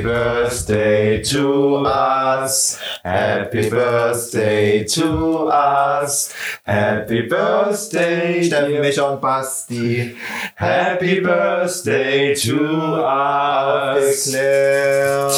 [0.00, 2.80] Happy birthday to us.
[3.04, 6.32] Happy birthday to us.
[6.64, 10.16] Happy birthday, Steffen, Micha und Basti.
[10.54, 14.32] Happy birthday to us.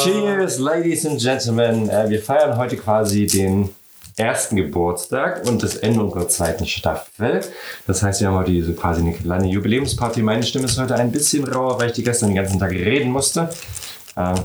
[0.01, 1.89] Cheers, ladies and gentlemen.
[1.89, 3.69] Äh, wir feiern heute quasi den
[4.15, 7.41] ersten Geburtstag und das Ende unserer zweiten Staffel.
[7.85, 10.21] Das heißt, wir haben heute diese quasi eine kleine Jubiläumsparty.
[10.21, 13.11] Meine Stimme ist heute ein bisschen rauer, weil ich die gestern den ganzen Tag reden
[13.11, 13.49] musste.
[14.15, 14.35] Ähm,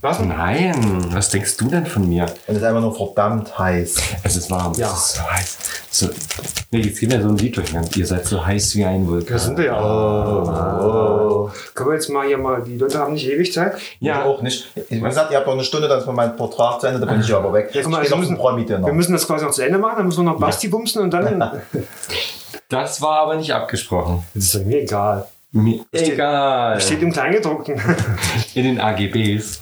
[0.00, 0.18] Was?
[0.18, 2.26] nein, was denkst du denn von mir?
[2.46, 3.94] Es ist einfach nur verdammt heiß.
[4.24, 4.88] Es ist warm, Ja.
[4.92, 5.58] es ist so heiß.
[5.90, 6.08] So,
[6.72, 7.72] nee, jetzt geht mir so ein Lied durch.
[7.96, 9.32] Ihr seid so heiß wie ein Vulkan.
[9.34, 9.80] Das sind wir ja.
[9.80, 11.50] Oh.
[11.74, 13.76] Können wir jetzt mal hier mal, die Leute haben nicht ewig Zeit.
[13.76, 14.66] Ich Ja, auch nicht.
[14.88, 17.20] Wie gesagt, ihr habt noch eine Stunde, dann ist mein Vortrag zu Ende, dann bin
[17.20, 17.70] ich ja aber weg.
[17.72, 18.36] Ja, mal, ich stehe noch müssen-
[18.80, 18.86] noch.
[18.86, 21.10] Wir müssen das quasi noch zu Ende machen, dann müssen wir noch Basti bumsen und
[21.12, 21.60] dann.
[22.68, 24.24] das war aber nicht abgesprochen.
[24.34, 25.26] Das ist doch mir egal.
[25.52, 26.80] Mir Steht- egal.
[26.80, 27.78] Steht im Kleingedruckten.
[28.54, 29.60] In den AGBs.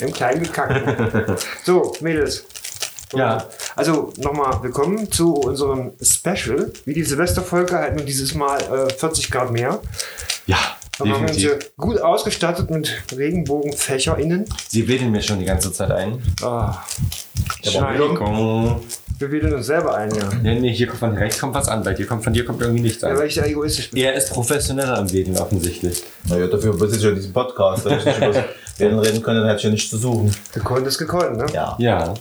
[0.00, 1.36] Im Kleingekackten.
[1.64, 2.44] So, Mädels.
[3.12, 3.44] Ja.
[3.74, 6.72] Also nochmal willkommen zu unserem Special.
[6.84, 9.80] Wie die Silvesterfolge, halt nur dieses Mal äh, 40 Grad mehr.
[10.46, 10.58] Ja,
[10.98, 14.44] Dann haben wir hier gut ausgestattet mit RegenbogenfächerInnen.
[14.68, 16.22] Sie wählen mir schon die ganze Zeit ein.
[16.42, 16.78] Ah,
[17.62, 18.80] Entschuldigung.
[19.22, 20.22] Wir wählen uns selber ein, ja.
[20.42, 22.60] Ja, nee, hier kommt von rechts kommt was an, weil hier kommt von dir kommt
[22.60, 23.18] irgendwie nichts Ja, an.
[23.18, 24.02] weil ich ja egoistisch bin.
[24.02, 26.02] Er ist professioneller am Wählen offensichtlich.
[26.28, 27.84] Naja, dafür besitze ich ja diesen Podcast.
[27.84, 28.44] Wenn ich nicht über
[28.78, 30.34] Wählen reden könnte, dann hätte ich ja nichts zu suchen.
[30.52, 31.46] Gekonnt ist gekonnt, ne?
[31.52, 31.76] Ja.
[31.78, 32.14] Ja.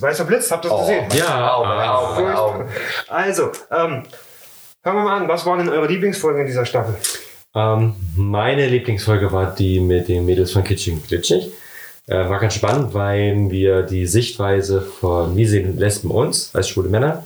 [0.00, 0.82] Weißer Blitz, habt ihr das Oh.
[0.82, 1.06] gesehen?
[1.16, 1.54] Ja.
[1.56, 2.68] Augen, Augen, Augen.
[3.08, 4.04] Also, ähm,
[4.82, 5.28] fangen wir mal an.
[5.28, 6.94] Was waren denn eure Lieblingsfolgen in dieser Staffel?
[7.54, 11.50] Ähm, meine Lieblingsfolge war die mit den Mädels von Kitschig und Glitschig.
[12.08, 16.88] Äh, war ganz spannend, weil wir die Sichtweise von, wie sehen Lesben uns als schwule
[16.88, 17.24] Männer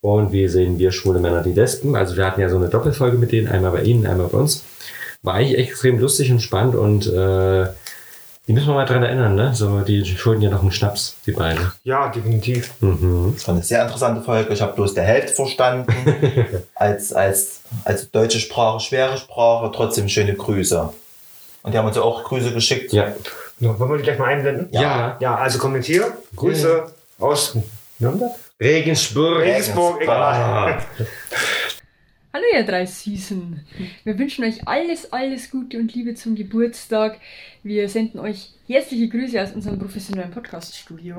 [0.00, 1.94] und wie sehen wir schwule Männer die Lesben.
[1.94, 4.64] Also wir hatten ja so eine Doppelfolge mit denen, einmal bei ihnen, einmal bei uns.
[5.22, 7.66] War eigentlich extrem lustig und spannend und äh,
[8.46, 9.54] die müssen wir mal dran erinnern, ne?
[9.54, 11.72] So, die schulden ja noch einen Schnaps, die beiden.
[11.82, 12.72] Ja, definitiv.
[12.80, 13.32] Mhm.
[13.34, 14.52] Das war eine sehr interessante Folge.
[14.54, 15.86] Ich habe bloß der Hälfte verstanden.
[16.74, 20.90] als, als, als deutsche Sprache, schwere Sprache, trotzdem schöne Grüße.
[21.62, 22.92] Und die haben uns ja auch Grüße geschickt.
[22.92, 23.14] Ja.
[23.60, 24.68] No, wollen wir die gleich mal einblenden?
[24.72, 25.16] Ja.
[25.20, 26.12] Ja, also kommentiere.
[26.36, 26.86] Grüße
[27.18, 27.56] aus
[27.98, 28.32] Nürnberg?
[28.60, 29.42] Regensburg.
[29.42, 30.16] Regensburg, egal.
[30.18, 30.78] Ah.
[32.34, 33.60] Hallo ihr drei Süßen.
[34.02, 37.20] Wir wünschen euch alles, alles Gute und Liebe zum Geburtstag.
[37.62, 41.14] Wir senden euch herzliche Grüße aus unserem professionellen Podcast-Studio.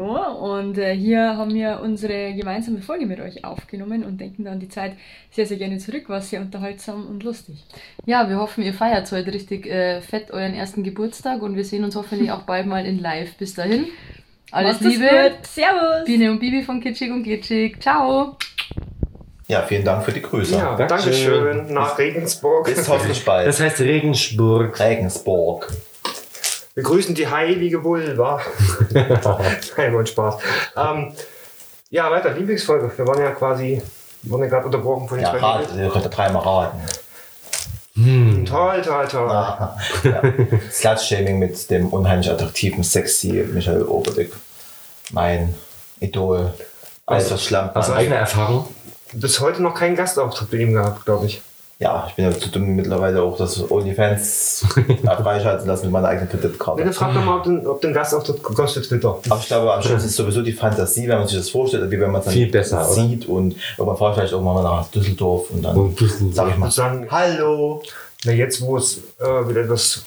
[0.55, 4.59] Und äh, hier haben wir unsere gemeinsame Folge mit euch aufgenommen und denken da an
[4.59, 4.97] die Zeit
[5.31, 6.09] sehr, sehr gerne zurück.
[6.09, 7.63] War sehr unterhaltsam und lustig.
[8.05, 11.85] Ja, wir hoffen, ihr feiert heute richtig äh, fett euren ersten Geburtstag und wir sehen
[11.85, 13.37] uns hoffentlich auch bald mal in live.
[13.37, 13.85] Bis dahin.
[14.51, 15.07] Alles Macht's Liebe.
[15.07, 15.47] gut.
[15.47, 16.03] Servus.
[16.05, 17.81] Biene und Bibi von Kitschig und Glitschig.
[17.81, 18.35] Ciao.
[19.47, 20.55] Ja, vielen Dank für die Grüße.
[20.55, 21.71] Ja, Dankeschön.
[21.71, 22.65] Nach Regensburg.
[22.65, 23.47] Bis hoffentlich bald.
[23.47, 24.79] Das heißt Regensburg.
[24.79, 25.71] Regensburg.
[26.73, 28.41] Wir grüßen die heilige Vulva.
[29.77, 30.35] Nein, wohl Spaß.
[30.75, 31.13] Ähm,
[31.89, 32.31] ja, weiter.
[32.31, 32.91] Lieblingsfolge.
[32.97, 33.81] Wir waren ja quasi,
[34.23, 36.81] wurden ja gerade unterbrochen von den Ja, zwei rat, ihr könnt dreimal raten.
[37.93, 38.49] Mädels.
[38.49, 39.29] Toll, toll, toll.
[39.29, 39.77] Ja.
[40.71, 44.33] Slut-Shaming mit dem unheimlich attraktiven, sexy Michael Oberdick.
[45.11, 45.55] Mein
[45.99, 46.53] Idol.
[47.05, 47.79] Alter Schlampe.
[47.79, 48.67] Aus eigener Erfahrung.
[49.15, 51.41] Bis heute noch keinen Gastauftritt bei ihm gehabt, glaube ich.
[51.77, 54.63] Ja, ich bin ja zu dumm mittlerweile auch das OnlyFans
[55.05, 56.93] abreichhalten lassen mit meiner eigenen Kreditkarte.
[56.93, 59.19] frag doch mal, ob den, ob den Gastauftritt für Twitter.
[59.29, 61.99] Aber ich glaube, am Schluss ist sowieso die Fantasie, wenn man sich das vorstellt, wie
[61.99, 62.93] wenn man es dann Viel besser, oder?
[62.93, 66.33] sieht und irgendwann fahre ich vielleicht irgendwann mal nach Düsseldorf und dann Und Düsseldorf.
[66.35, 67.83] sag ich mal, Sozusagen, hallo.
[68.23, 70.03] na jetzt, wo es äh, wieder etwas,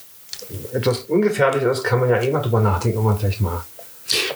[0.73, 3.61] etwas ungefährlich ist, kann man ja eh mal drüber nachdenken, ob man vielleicht mal.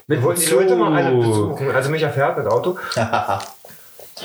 [0.07, 1.71] Wir wollten die Leute mal alle besuchen.
[1.71, 2.77] Also Micha fährt mit Auto.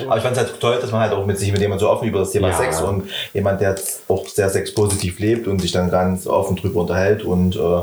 [0.06, 1.90] Aber ich fand es halt toll, dass man halt auch mit sich mit jemand so
[1.90, 2.58] offen über das Thema Ja.
[2.58, 6.82] Sex und jemand, der jetzt auch sehr sexpositiv lebt und sich dann ganz offen drüber
[6.82, 7.82] unterhält und äh,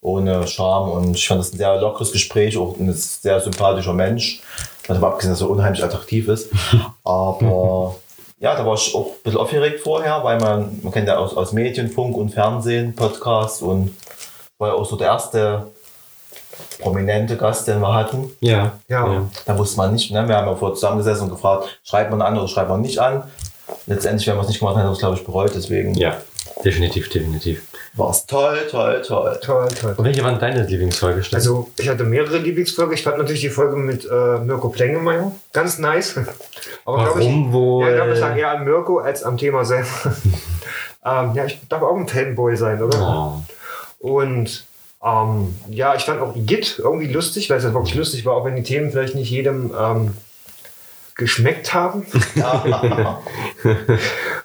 [0.00, 0.90] ohne Scham.
[0.90, 4.40] Und ich fand das ein sehr lockeres Gespräch, auch ein sehr sympathischer Mensch.
[4.88, 6.50] Also abgesehen, dass er unheimlich attraktiv ist.
[7.04, 7.96] Aber
[8.40, 11.36] ja, da war ich auch ein bisschen aufgeregt vorher, weil man, man kennt ja aus,
[11.36, 13.94] aus Medien, Funk und Fernsehen, Podcast und
[14.58, 15.66] war ja auch so der erste
[16.80, 18.30] prominente Gast, den wir hatten.
[18.40, 18.72] Ja.
[18.88, 19.26] Ja.
[19.46, 20.26] Da wusste man nicht, ne?
[20.26, 23.24] wir haben ja vorher zusammengesessen und gefragt, schreibt man an oder schreibt man nicht an.
[23.86, 25.52] Letztendlich, wenn wir es nicht gemacht haben, haben wir es, glaube ich, bereut.
[25.54, 26.16] Deswegen Ja,
[26.64, 27.62] definitiv, definitiv.
[27.94, 29.38] war es toll, toll, toll.
[29.42, 29.94] Toll, toll.
[29.96, 31.22] Und welche waren deine Lieblingsfolge?
[31.32, 32.94] Also, ich hatte mehrere Lieblingsfolgen.
[32.94, 36.16] Ich fand natürlich die Folge mit äh, Mirko Plengemeyer ganz nice.
[36.84, 37.84] Aber glaub Warum ich, wohl?
[37.84, 39.86] Ja, ich glaube, es lag eher an Mirko als am Thema selber.
[41.04, 43.42] ähm, ja, ich darf auch ein Fanboy sein, oder?
[44.02, 44.08] Oh.
[44.18, 44.64] Und
[45.02, 48.44] ähm, ja, ich fand auch Git irgendwie lustig, weil es ja wirklich lustig war, auch
[48.44, 50.16] wenn die Themen vielleicht nicht jedem ähm,
[51.14, 52.06] geschmeckt haben.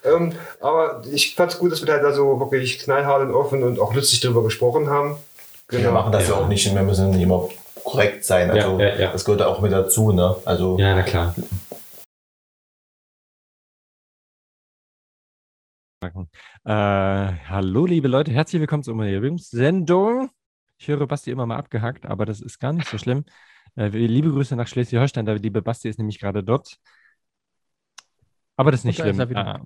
[0.05, 3.63] Ähm, Aber ich fand es gut, dass wir da halt so wirklich knallhart und offen
[3.63, 5.15] und auch lustig drüber gesprochen haben.
[5.69, 6.35] Wir machen das ja.
[6.35, 7.49] Auch nicht, wir müssen nicht immer
[7.83, 8.51] korrekt sein.
[8.51, 9.11] Also Ja, ja, ja.
[9.11, 10.35] das gehört auch mit dazu, ne?
[10.45, 11.33] Also Ja, na klar.
[16.65, 20.29] Äh, hallo, liebe Leute, herzlich willkommen zu unserer Lieblingssendung.
[20.77, 23.25] Ich höre Basti immer mal abgehackt, aber das ist gar nicht so schlimm.
[23.75, 26.77] Äh, liebe Grüße nach Schleswig-Holstein, der liebe Basti ist nämlich gerade dort.
[28.57, 29.29] Aber das ist nicht ist schlimm.
[29.29, 29.47] wieder.
[29.47, 29.65] Ah.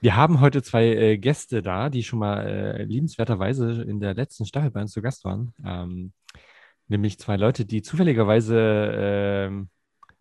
[0.00, 4.46] Wir haben heute zwei äh, Gäste da, die schon mal äh, liebenswerterweise in der letzten
[4.46, 5.54] Staffel bei uns zu Gast waren.
[5.64, 6.12] Ähm,
[6.88, 9.70] nämlich zwei Leute, die zufälligerweise ähm,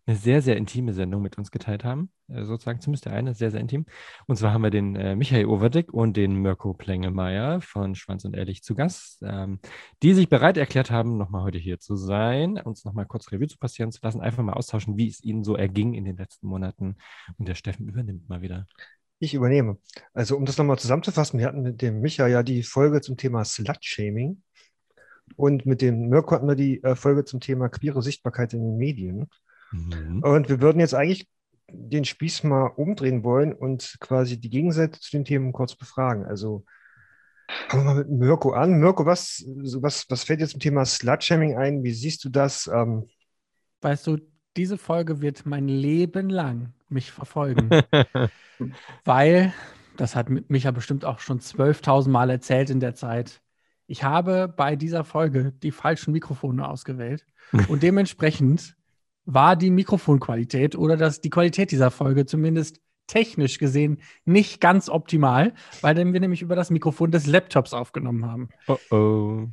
[0.10, 2.12] eine sehr, sehr intime Sendung mit uns geteilt haben.
[2.30, 3.86] Äh, sozusagen, zumindest der eine, sehr, sehr intim.
[4.26, 8.36] Und zwar haben wir den äh, Michael Overdick und den Mirko Plengemeier von Schwanz und
[8.36, 9.60] Ehrlich zu Gast, ähm,
[10.02, 13.60] die sich bereit erklärt haben, nochmal heute hier zu sein, uns nochmal kurz Revue zu
[13.60, 16.96] passieren zu lassen, einfach mal austauschen, wie es ihnen so erging in den letzten Monaten.
[17.38, 18.66] Und der Steffen übernimmt mal wieder.
[19.20, 19.78] Ich übernehme.
[20.14, 23.44] Also um das nochmal zusammenzufassen, wir hatten mit dem Micha ja die Folge zum Thema
[23.46, 24.42] Slut-Shaming
[25.36, 28.78] und mit dem Mirko hatten wir die äh, Folge zum Thema queere Sichtbarkeit in den
[28.78, 29.30] Medien.
[29.72, 30.22] Mhm.
[30.24, 31.28] Und wir würden jetzt eigentlich
[31.72, 36.26] den Spieß mal umdrehen wollen und quasi die Gegenseite zu den Themen kurz befragen.
[36.26, 36.66] Also
[37.68, 38.80] fangen wir mal mit Mirko an.
[38.80, 41.84] Mirko, was, was, was fällt dir zum Thema Slut-Shaming ein?
[41.84, 42.68] Wie siehst du das?
[42.74, 43.08] Ähm,
[43.82, 44.18] Weißt du,
[44.58, 47.70] diese Folge wird mein Leben lang mich verfolgen,
[49.06, 49.54] weil,
[49.96, 53.42] das hat Mi- Micha bestimmt auch schon 12.000 Mal erzählt in der Zeit,
[53.86, 57.26] ich habe bei dieser Folge die falschen Mikrofone ausgewählt
[57.68, 58.76] und dementsprechend
[59.34, 65.54] war die Mikrofonqualität oder das, die Qualität dieser Folge zumindest technisch gesehen nicht ganz optimal,
[65.82, 68.50] weil wir nämlich über das Mikrofon des Laptops aufgenommen haben.
[68.68, 69.48] Oh oh.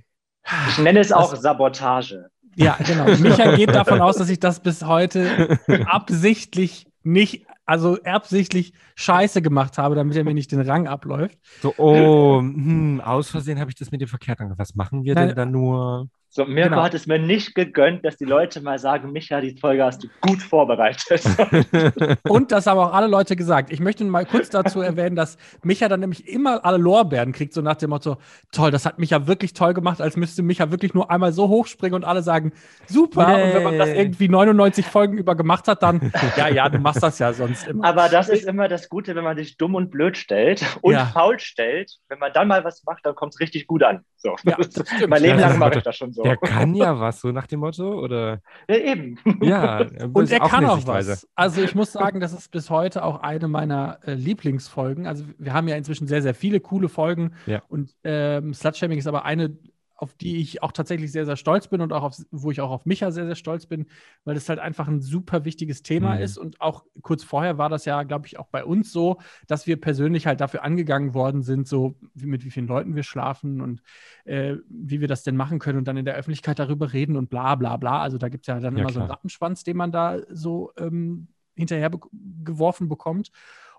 [0.69, 2.31] Ich nenne es auch Sabotage.
[2.55, 3.05] Ja, genau.
[3.19, 9.77] Micha geht davon aus, dass ich das bis heute absichtlich nicht, also absichtlich scheiße gemacht
[9.79, 11.39] habe, damit er mir nicht den Rang abläuft.
[11.61, 14.59] So, oh, hm, aus Versehen habe ich das mit dem verkehrt angehört.
[14.59, 15.29] Was machen wir Nein.
[15.29, 16.09] denn da nur?
[16.29, 16.83] So, Mirko Genau.
[16.83, 20.09] hat es mir nicht gegönnt, dass die Leute mal sagen, Micha, die Folge hast du
[20.21, 21.23] gut vorbereitet.
[22.29, 23.73] Und das haben auch alle Leute gesagt.
[23.73, 27.63] Ich möchte mal kurz dazu erwähnen, dass Micha dann nämlich immer alle Lorbeeren kriegt, so
[27.63, 28.17] nach dem Motto,
[28.53, 31.95] toll, das hat Micha wirklich toll gemacht, als müsste Micha wirklich nur einmal so hochspringen
[31.95, 32.53] und alle sagen,
[32.87, 33.43] super.
[33.43, 34.01] Und wenn man das Nee.
[34.03, 37.85] irgendwie 99 Folgen über gemacht hat, dann, ja, ja, du machst das ja sonst immer.
[37.85, 41.07] Aber das ist immer das Gute, wenn man sich dumm und blöd stellt und Ja.
[41.07, 41.93] faul stellt.
[42.09, 44.01] Wenn man dann mal was macht, dann kommt es richtig gut an.
[44.17, 44.35] So.
[44.45, 44.57] Ja,
[45.09, 46.23] mein Leben lang mache ich das schon so.
[46.23, 48.41] Der kann ja was, so nach dem Motto, oder?
[48.69, 49.19] Ja, eben.
[49.41, 49.79] Ja.
[50.13, 51.29] Und ist er kann auch was.
[51.35, 55.07] Also ich muss sagen, das ist bis heute auch eine meiner äh, Lieblingsfolgen.
[55.07, 57.33] Also wir haben ja inzwischen sehr, sehr viele coole Folgen.
[57.47, 57.63] Ja.
[57.69, 59.57] Und ähm, Slutshaming ist aber eine,
[59.97, 62.71] auf die ich auch tatsächlich sehr, sehr stolz bin und auch auf, wo ich auch
[62.71, 63.87] auf Micha sehr, sehr stolz bin,
[64.25, 66.21] weil das halt einfach ein super wichtiges Thema Mhm.
[66.21, 66.37] ist.
[66.39, 69.81] Und auch kurz vorher war das ja, glaube ich, auch bei uns so, dass wir
[69.81, 73.83] persönlich halt dafür angegangen worden sind, so wie, mit wie vielen Leuten wir schlafen und
[74.25, 77.31] äh, wie wir das denn machen können und dann in der Öffentlichkeit darüber reden und
[77.31, 78.01] bla bla bla.
[78.03, 79.11] Also da gibt es ja dann Ja, immer so einen klar.
[79.11, 81.99] Rattenschwanz, den man da so ähm, hinterher be
[82.45, 83.31] geworfen bekommt.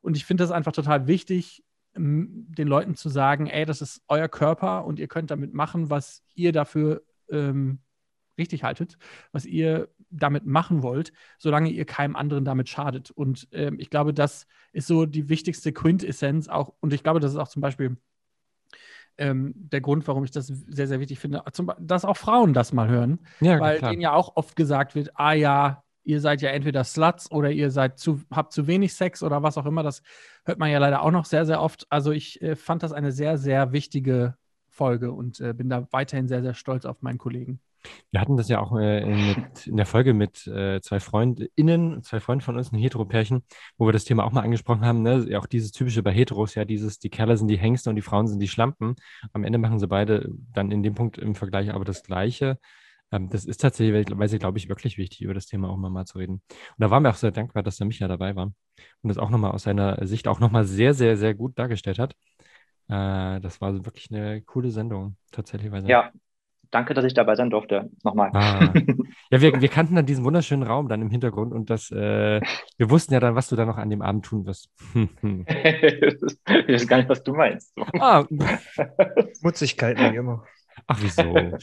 [0.02, 1.64] Und ich finde das einfach total wichtig,
[1.98, 6.24] den Leuten zu sagen, ey, das ist euer Körper und ihr könnt damit machen, was
[6.36, 7.80] ihr dafür ähm,
[8.38, 8.98] richtig haltet,
[9.32, 13.12] was ihr damit machen wollt, solange ihr keinem anderen damit schadet.
[13.12, 16.74] Und ähm, ich glaube, das ist so die wichtigste Quintessenz auch.
[16.80, 17.98] Und ich glaube, das ist auch zum Beispiel
[19.18, 22.74] ähm, der Grund, warum ich das sehr, sehr wichtig finde, zum, dass auch Frauen das
[22.74, 23.92] mal hören, Ja, weil klar.
[23.92, 27.70] denen ja auch oft gesagt wird, ah ja, ihr seid ja entweder Sluts oder ihr
[27.70, 29.84] seid zu, habt zu wenig Sex oder was auch immer.
[29.84, 30.02] Das
[30.46, 31.86] hört man ja leider auch noch sehr, sehr oft.
[31.90, 34.36] Also ich äh, fand das eine sehr, sehr wichtige
[34.70, 37.60] Folge und äh, bin da weiterhin sehr, sehr stolz auf meinen Kollegen.
[38.12, 42.02] Wir hatten das ja auch äh, in, mit, in der Folge mit äh, zwei FreundInnen,
[42.04, 43.44] zwei Freunden von uns, ein Hetero-Pärchen,
[43.78, 45.04] wo wir das Thema auch mal angesprochen haben.
[45.04, 45.38] Ne?
[45.38, 48.28] Auch dieses typische bei Heteros, ja, dieses, die Kerle sind die Hengste und die Frauen
[48.28, 48.96] sind die Schlampen.
[49.34, 52.60] Am Ende machen sie beide dann in dem Punkt im Vergleich aber das Gleiche.
[53.12, 56.18] Ähm, das ist tatsächlich, glaube ich, wirklich wichtig, über das Thema auch mal, mal zu
[56.18, 56.34] reden.
[56.34, 59.30] Und da waren wir auch sehr dankbar, dass der Micha dabei war und das auch
[59.30, 62.16] nochmal aus seiner Sicht auch nochmal sehr, sehr, sehr gut dargestellt hat.
[62.90, 65.72] Äh, das war wirklich eine coole Sendung, tatsächlich.
[65.86, 66.12] Ja,
[66.72, 67.90] danke, dass ich dabei sein durfte.
[68.04, 68.32] Nochmal.
[68.34, 68.74] Ah.
[69.30, 72.40] Ja, wir, wir kannten dann diesen wunderschönen Raum dann im Hintergrund und das, äh,
[72.78, 74.70] wir wussten ja dann, was du da noch an dem Abend tun wirst.
[74.96, 75.46] ich
[76.46, 77.74] weiß gar nicht, was du meinst.
[78.00, 78.26] Ah,
[79.40, 80.46] Schmutzigkeiten wie immer.
[80.88, 81.58] ach, wieso?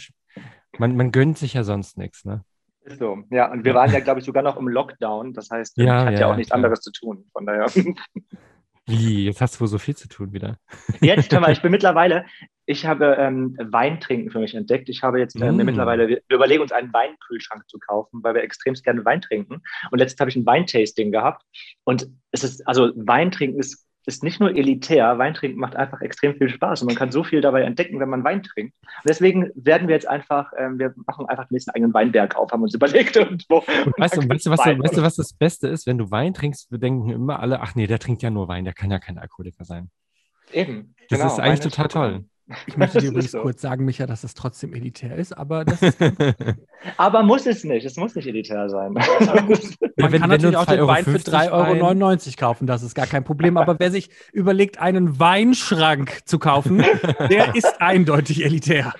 [0.78, 2.44] Man, man gönnt sich ja sonst nichts, ne?
[2.84, 3.18] Ist so.
[3.30, 5.32] Ja, und wir waren ja, glaube ich, sogar noch im Lockdown.
[5.32, 6.56] Das heißt, Ja, ich hatte ja, ja auch nichts klar.
[6.58, 7.24] anderes zu tun.
[7.32, 7.66] Von daher.
[8.86, 9.24] Wie?
[9.24, 10.58] Jetzt hast du wohl so viel zu tun wieder.
[11.00, 12.26] Jetzt, hör mal, ich bin mittlerweile,
[12.66, 14.90] ich habe ähm, Weintrinken für mich entdeckt.
[14.90, 15.64] Ich habe jetzt ähm, Mm.
[15.64, 19.62] mittlerweile, wir, wir überlegen uns einen Weinkühlschrank zu kaufen, weil wir extremst gerne Wein trinken.
[19.90, 21.42] Und letztens habe ich ein Weintasting gehabt.
[21.84, 26.36] Und es ist, also Weintrinken ist ist nicht nur elitär, Wein trinken macht einfach extrem
[26.36, 28.74] viel Spaß und man kann so viel dabei entdecken, wenn man Wein trinkt.
[28.82, 32.52] Und deswegen werden wir jetzt einfach, ähm, wir machen einfach den nächsten eigenen Weinberg auf,
[32.52, 33.56] haben uns überlegt und wo.
[33.56, 35.86] Und weißt, du, weißt, du, was, weißt du, was das Beste ist?
[35.86, 38.74] Wenn du Wein trinkst, denken immer alle, ach nee, der trinkt ja nur Wein, der
[38.74, 39.90] kann ja kein Alkoholiker sein.
[40.52, 40.94] Eben.
[41.08, 42.24] Das genau, ist eigentlich total toll.
[42.66, 43.40] Ich möchte dir Das übrigens so.
[43.40, 45.98] kurz sagen, Micha, dass es trotzdem elitär ist, aber das ist,
[46.98, 48.92] Aber muss es nicht, es muss nicht elitär sein.
[48.92, 49.50] man Ja, wenn-
[49.96, 53.06] kann wenn natürlich auch den 2,50 Wein für Euro 3,99 Euro kaufen, das ist gar
[53.06, 53.56] kein Problem.
[53.56, 56.84] Aber wer sich überlegt, einen Weinschrank zu kaufen,
[57.30, 58.92] der ist eindeutig elitär.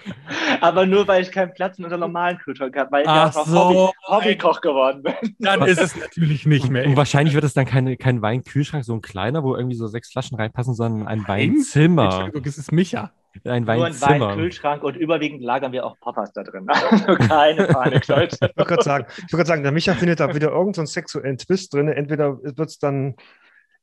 [0.63, 3.45] Aber nur, weil ich keinen Platz in unserem normalen Kühlschrank habe, weil ich Ach ja
[3.45, 3.55] so.
[3.55, 5.35] Hobby, Hobbykoch geworden bin.
[5.39, 6.87] Dann ist es natürlich nicht mehr.
[6.87, 10.11] Und wahrscheinlich wird es dann keine, kein Weinkühlschrank, so ein kleiner, wo irgendwie so sechs
[10.11, 11.29] Flaschen reinpassen, sondern ein.
[11.29, 12.05] Weinzimmer.
[12.05, 13.11] Entschuldigung, es ist Micha.
[13.43, 14.29] Ein Nur ein Weinzimmer.
[14.29, 16.67] Weinkühlschrank und überwiegend lagern wir auch Papas da drin.
[16.91, 18.37] Also keine Panik, Leute.
[18.37, 21.89] Ich wollte gerade sagen, gerade sagen, der Micha findet da wieder irgendeinen sexuellen Twist drin.
[21.89, 23.17] Entweder wird es dann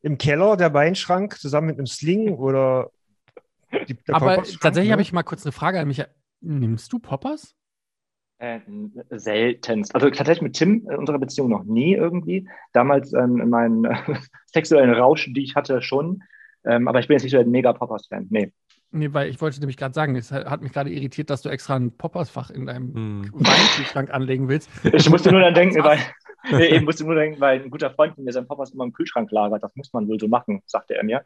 [0.01, 2.89] im Keller der Weinschrank zusammen mit einem Sling oder
[3.87, 4.91] die, der Aber tatsächlich ne?
[4.93, 6.07] habe ich mal kurz eine Frage an Micha.
[6.41, 7.55] Nimmst du Poppers?
[8.39, 8.59] Äh,
[9.11, 9.93] seltenst.
[9.93, 12.49] Also tatsächlich mit Tim in unserer Beziehung noch nie irgendwie.
[12.73, 13.95] Damals ähm, in meinen äh,
[14.45, 16.23] sexuellen Rausch, die ich hatte, schon.
[16.65, 18.27] Ähm, aber ich bin jetzt nicht so ein mega Poppers-Fan.
[18.31, 18.51] Nee.
[18.93, 21.75] Nee, weil ich wollte nämlich gerade sagen, es hat mich gerade irritiert, dass du extra
[21.77, 23.29] ein Poppersfach in deinem Hm.
[23.33, 24.69] Weinkühlschrank anlegen willst.
[24.83, 25.97] Ich musste nur dann denken, weil,
[26.51, 28.91] nee, ich musste nur denken, weil ein guter Freund von mir sein Poppers immer im
[28.91, 29.63] Kühlschrank lagert.
[29.63, 31.21] Das muss man wohl so machen, sagte er mir.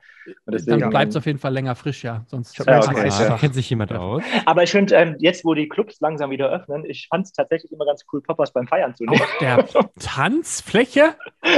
[0.45, 2.24] Und deswegen, Dann bleibt es auf jeden Fall länger frisch, ja.
[2.27, 2.95] Sonst Ja, okay.
[2.98, 3.39] Ah, Eisfach.
[3.39, 4.22] kennt sich jemand aus?
[4.45, 7.72] Aber ich finde, ähm, jetzt, wo die Clubs langsam wieder öffnen, ich fand es tatsächlich
[7.72, 9.19] immer ganz cool, Poppers beim Feiern zu nehmen.
[9.22, 9.65] auf der
[10.00, 11.15] Tanzfläche,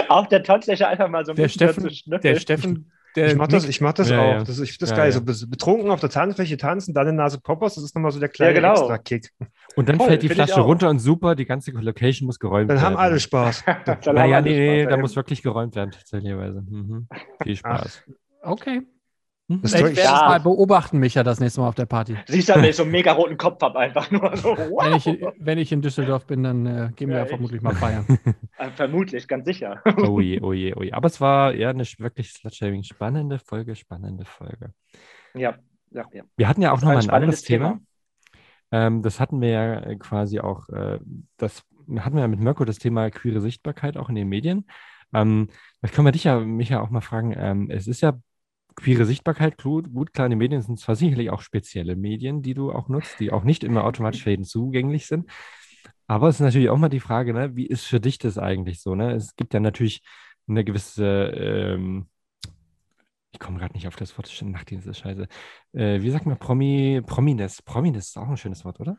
[0.08, 2.22] Auf der Tanzfläche einfach mal so ein der bisschen Steffen, zu schnüffeln.
[2.34, 4.32] der Steffen, der Ich mach das, ich mach das Ja, auch.
[4.34, 4.44] ja.
[4.44, 5.12] Das, ich finde das Ja, geil.
[5.12, 5.34] ja.
[5.34, 8.30] So betrunken auf der Tanzfläche tanzen, dann eine Nase Poppers, das ist nochmal so der
[8.30, 8.74] kleine genau.
[8.74, 9.32] Extra-Kick.
[9.76, 12.78] Und dann Voll, fällt die Flasche runter und super, die ganze Location muss geräumt Dann
[12.78, 12.86] werden.
[12.86, 13.64] haben alle Spaß.
[13.86, 16.62] Dann Naja, nee, nee, da muss wirklich geräumt werden, tatsächlicherweise.
[16.62, 17.08] Mhm.
[17.44, 18.04] Viel Spaß.
[18.42, 18.82] Okay.
[19.48, 19.62] Mhm.
[19.62, 20.12] Das Ich werde Ja.
[20.12, 22.18] das mal beobachten, Micha, das nächste Mal auf der Party.
[22.28, 24.84] Siehst du, wenn ich so einen mega roten Kopf habe, einfach nur so, wow.
[24.86, 25.06] Wenn ich,
[25.40, 28.06] wenn ich in Düsseldorf bin, dann äh, gehen wir Ja, ja, vermutlich mal feiern.
[28.60, 29.84] Äh, Vermutlich, ganz sicher.
[29.86, 30.92] Oh je, oh je, oh je.
[30.92, 34.74] Aber es war ja eine wirklich Slutshaming spannende Folge, spannende Folge.
[35.36, 35.56] Ja,
[35.92, 36.24] ja, ja.
[36.36, 37.80] Wir hatten ja auch Das war noch ein mal ein anderes spannendes Thema.
[38.72, 41.00] Ähm, das hatten wir ja äh, quasi auch, äh,
[41.38, 41.64] das
[42.00, 44.66] hatten wir ja mit Mirko das Thema queere Sichtbarkeit auch in den Medien.
[45.14, 45.50] Ähm,
[45.80, 47.36] vielleicht können wir dich ja, Micha, auch mal fragen.
[47.38, 48.14] Ähm, es ist ja
[48.78, 53.20] queere Sichtbarkeit, gut, die Medien sind zwar sicherlich auch spezielle Medien, die du auch nutzt,
[53.20, 55.30] die auch nicht immer automatisch für jeden zugänglich sind.
[56.06, 58.82] Aber es ist natürlich auch mal die Frage, ne, wie ist für dich das eigentlich
[58.82, 58.96] so?
[58.96, 59.14] Ne?
[59.14, 60.04] Es gibt ja natürlich
[60.48, 62.08] eine gewisse, ähm,
[63.32, 65.28] ich komme gerade nicht auf das Wort, Nachtdienst ist scheiße.
[65.74, 67.62] Äh, wie sagt man Promi, Prominess?
[67.62, 68.98] Prominess ist auch ein schönes Wort, oder?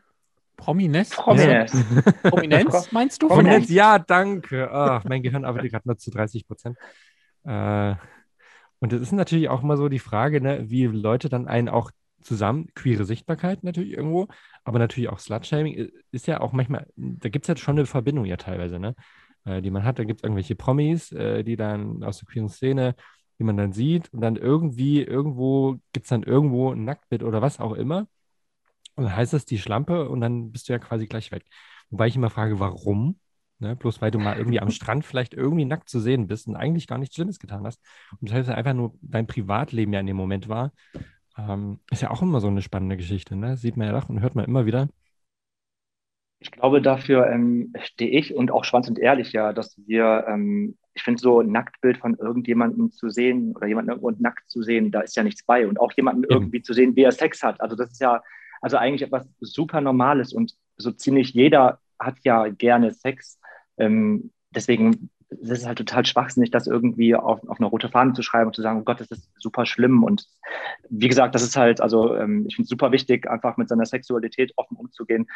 [0.57, 1.11] Prominenz?
[1.11, 1.71] Prominenz.
[2.23, 3.29] Prominenz, meinst du?
[3.29, 3.69] Prominenz.
[3.69, 4.69] ja, danke.
[4.69, 6.77] Ah, mein Gehirn arbeitet gerade nur zu 30 Prozent.
[7.45, 7.95] Äh,
[8.79, 11.91] und es ist natürlich auch immer so die Frage, ne, wie Leute dann einen auch
[12.21, 14.27] zusammen, queere Sichtbarkeit natürlich irgendwo,
[14.63, 17.85] aber natürlich auch Slutshaming i- ist ja auch manchmal, da gibt es ja schon eine
[17.85, 18.95] Verbindung ja teilweise, ne,
[19.45, 19.99] äh, die man hat.
[19.99, 22.95] Da gibt es irgendwelche Promis, äh, die dann aus der queeren Szene,
[23.39, 27.41] die man dann sieht und dann irgendwie, irgendwo gibt es dann irgendwo ein Nacktbild oder
[27.41, 28.07] was auch immer.
[28.95, 31.45] Und dann heißt das die Schlampe und dann bist du ja quasi gleich weg.
[31.89, 33.19] Wobei ich immer frage, warum?
[33.59, 33.75] Ne?
[33.75, 36.87] Bloß weil du mal irgendwie am Strand vielleicht irgendwie nackt zu sehen bist und eigentlich
[36.87, 37.81] gar nichts Schlimmes getan hast.
[38.19, 40.71] Und das heißt einfach nur dein Privatleben ja in dem Moment war.
[41.37, 43.35] Ähm, ist ja auch immer so eine spannende Geschichte.
[43.35, 43.57] Ne?
[43.57, 44.87] Sieht man ja doch und hört man immer wieder.
[46.41, 50.77] Ich glaube, dafür ähm, stehe ich und auch Schwanz und Ehrlich ja, dass wir, ähm,
[50.93, 54.89] ich finde, so ein Nacktbild von irgendjemandem zu sehen oder jemanden irgendwo nackt zu sehen,
[54.89, 55.67] da ist ja nichts bei.
[55.67, 56.31] Und auch jemanden Eben.
[56.31, 57.59] irgendwie zu sehen, wie er Sex hat.
[57.59, 58.23] Also das ist ja,
[58.61, 63.38] also eigentlich etwas super Normales und so ziemlich jeder hat ja gerne Sex.
[63.79, 68.23] Ähm, deswegen das ist halt total schwachsinnig, das irgendwie auf, auf eine rote Fahne zu
[68.23, 70.03] schreiben und zu sagen, oh Gott, das ist super schlimm.
[70.03, 70.27] Und
[70.89, 73.85] wie gesagt, das ist halt, also ähm, ich finde es super wichtig, einfach mit seiner
[73.85, 75.27] Sexualität offen umzugehen.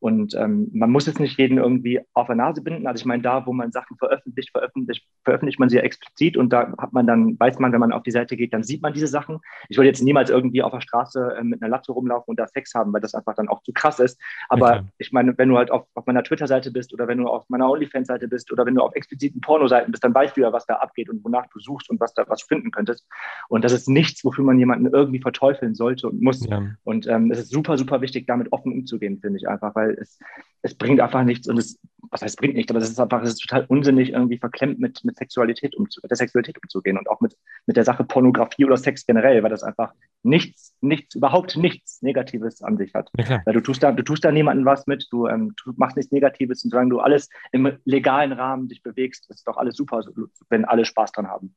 [0.00, 2.86] Und ähm, man muss jetzt nicht jeden irgendwie auf der Nase binden.
[2.86, 6.50] Also ich meine, da, wo man Sachen veröffentlicht, veröffentlicht, veröffentlicht man sie ja explizit und
[6.50, 8.94] da hat man dann, weiß man, wenn man auf die Seite geht, dann sieht man
[8.94, 9.38] diese Sachen.
[9.68, 12.46] Ich würde jetzt niemals irgendwie auf der Straße äh, mit einer Latte rumlaufen und da
[12.48, 14.18] Sex haben, weil das einfach dann auch zu krass ist.
[14.48, 14.84] Aber klar.
[14.96, 17.68] ich meine, wenn du halt auf, auf meiner Twitter-Seite bist oder wenn du auf meiner
[17.70, 20.76] OnlyFans-Seite bist oder wenn du auf expliziten Pornoseiten bist, dann weißt du ja, was da
[20.76, 23.06] abgeht und wonach du suchst und was da was finden könntest.
[23.48, 26.46] Und das ist nichts, wofür man jemanden irgendwie verteufeln sollte und muss.
[26.46, 26.62] Ja.
[26.84, 30.18] Und ähm, es ist super, super wichtig, damit offen umzugehen, finde ich einfach, weil es,
[30.62, 31.78] es bringt einfach nichts und es,
[32.10, 35.04] was heißt bringt nicht, aber es ist einfach, es ist total unsinnig, irgendwie verklemmt mit,
[35.04, 38.76] mit Sexualität umzu, mit der Sexualität umzugehen und auch mit, mit der Sache Pornografie oder
[38.76, 43.10] Sex generell, weil das einfach nichts, nichts, überhaupt nichts Negatives an sich hat.
[43.18, 43.42] ja.
[43.44, 46.12] Weil du tust da, du tust da niemandem was mit, du, ähm, du machst nichts
[46.12, 50.02] Negatives und solange du alles im legalen Rahmen dich bewegst, ist doch alles super,
[50.48, 51.54] wenn alle Spaß dran haben.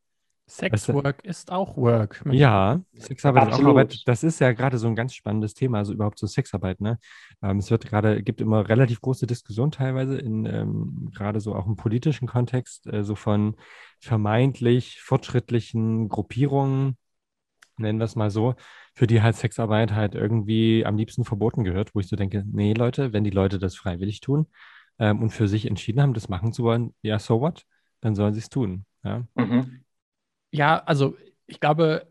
[0.48, 2.24] Sexwork ist auch Work.
[2.29, 3.72] Ja, Sexarbeit ist auch Absolut.
[3.72, 4.08] Arbeit.
[4.08, 6.82] Das ist ja gerade so ein ganz spannendes Thema, also überhaupt so Sexarbeit.
[6.82, 7.00] Ne?
[7.41, 11.65] Ähm, es wird gerade, gibt immer relativ große Diskussionen teilweise in ähm, gerade so auch
[11.65, 13.55] im politischen Kontext, äh, so von
[14.00, 16.98] vermeintlich fortschrittlichen Gruppierungen,
[17.77, 18.53] nennen wir es mal so,
[18.94, 22.74] für die halt Sexarbeit halt irgendwie am liebsten verboten gehört, wo ich so denke, nee,
[22.74, 24.46] Leute, wenn die Leute das freiwillig tun
[25.00, 27.66] ähm, und für sich entschieden haben, das machen zu wollen, ja, so what?
[28.02, 28.86] Dann sollen sie es tun.
[29.04, 29.25] Ja.
[29.36, 29.84] Mhm.
[30.52, 31.16] Ja, also
[31.48, 32.08] ich glaube,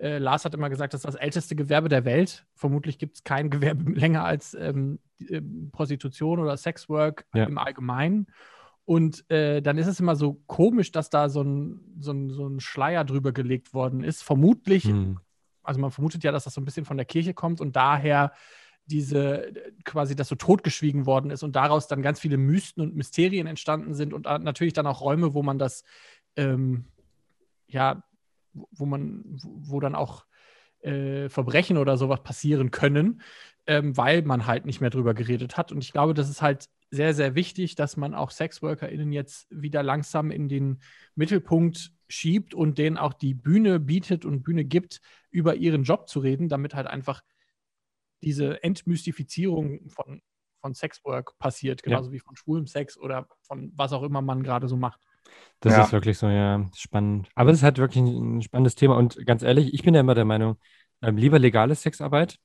[0.00, 2.46] äh, Lars hat immer gesagt, das ist das älteste Gewerbe der Welt.
[2.54, 7.44] Vermutlich gibt es kein Gewerbe länger als ähm, ähm, Prostitution oder Sexwork Ja.
[7.44, 8.26] im Allgemeinen.
[8.84, 12.46] Und äh, dann ist es immer so komisch, dass da so ein, so, ein, so
[12.46, 14.22] ein Schleier drüber gelegt worden ist.
[14.22, 15.18] Vermutlich Hm.
[15.62, 18.32] also man vermutet ja, dass das so ein bisschen von der Kirche kommt und daher
[18.86, 19.50] diese
[19.84, 23.94] quasi das so totgeschwiegen worden ist und daraus dann ganz viele Mysten und Mysterien entstanden
[23.94, 25.84] sind und natürlich dann auch Räume, wo man das
[26.36, 26.84] ähm,
[27.68, 28.02] ja,
[28.52, 30.24] wo man, wo dann auch
[30.80, 33.20] äh, Verbrechen oder sowas passieren können,
[33.66, 35.72] ähm, weil man halt nicht mehr drüber geredet hat.
[35.72, 39.82] Und ich glaube, das ist halt sehr, sehr wichtig, dass man auch SexworkerInnen jetzt wieder
[39.82, 40.80] langsam in den
[41.14, 46.20] Mittelpunkt schiebt und denen auch die Bühne bietet und Bühne gibt, über ihren Job zu
[46.20, 47.22] reden, damit halt einfach
[48.22, 50.22] diese Entmystifizierung von,
[50.60, 54.68] von Sexwork passiert, genauso wie von schwulem Sex oder von was auch immer man gerade
[54.68, 55.00] so macht.
[55.60, 55.82] Das Ja.
[55.82, 57.28] ist wirklich so, ja, spannend.
[57.34, 58.96] Aber es ist halt wirklich ein, ein spannendes Thema.
[58.96, 60.56] Und ganz ehrlich, ich bin ja immer der Meinung,
[61.02, 62.38] ähm, lieber legale Sexarbeit,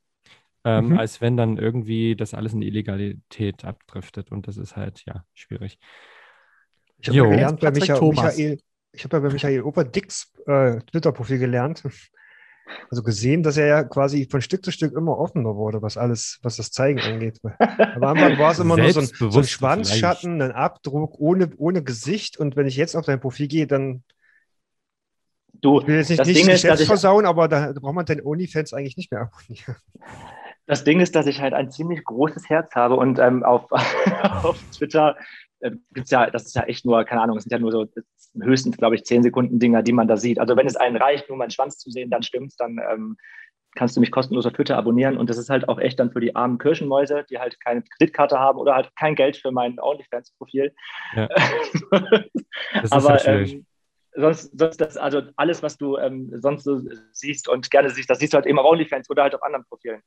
[0.63, 1.00] ähm, Mhm.
[1.00, 4.32] als wenn dann irgendwie das alles in Illegalität abdriftet.
[4.32, 5.80] Und das ist halt, ja, schwierig.
[6.98, 8.38] Ich habe ja gelernt bei Patrick Michael, Thomas.
[8.38, 8.60] Michael
[8.92, 11.84] ich habe ja bei Michael Oberdicks äh, Twitter-Profil gelernt,
[12.89, 16.39] also gesehen, dass er ja quasi von Stück zu Stück immer offener wurde, was alles,
[16.41, 17.39] was das Zeigen angeht.
[17.60, 21.84] Am Anfang war es immer nur so ein, so ein Schwanzschatten, ein Abdruck ohne, ohne
[21.84, 22.38] Gesicht.
[22.38, 24.04] Und wenn ich jetzt auf dein Profil gehe, dann
[25.62, 27.74] Du, ich will jetzt nicht, das nicht Ding ist, dass Geschäft ich, versauen, aber da,
[27.74, 29.76] da braucht man deine OnlyFans eigentlich nicht mehr abonnieren.
[30.69, 33.65] Das Ding ist, dass ich halt ein ziemlich großes Herz habe und ähm, auf,
[34.43, 35.17] auf Twitter
[35.62, 37.88] äh, gibt's ja, das ist ja echt nur, keine Ahnung, es sind ja nur so
[38.39, 40.38] höchstens, glaube ich, 10 Sekunden Dinger, die man da sieht.
[40.38, 43.17] Also wenn es einen reicht, nur meinen Schwanz zu sehen, dann stimmt's, dann ähm,
[43.73, 46.19] kannst du mich kostenlos auf Twitter abonnieren und das ist halt auch echt dann für
[46.19, 50.71] die armen Kirchenmäuse, die halt keine Kreditkarte haben oder halt kein Geld für mein OnlyFans-Profil.
[51.15, 51.29] Ja.
[52.73, 53.53] Das ist Aber schwierig.
[53.53, 53.65] ähm,
[54.15, 58.19] sonst, sonst das, also alles, was du ähm, sonst so siehst und gerne siehst, das
[58.19, 60.02] siehst du halt eben auf OnlyFans oder halt auf anderen Profilen.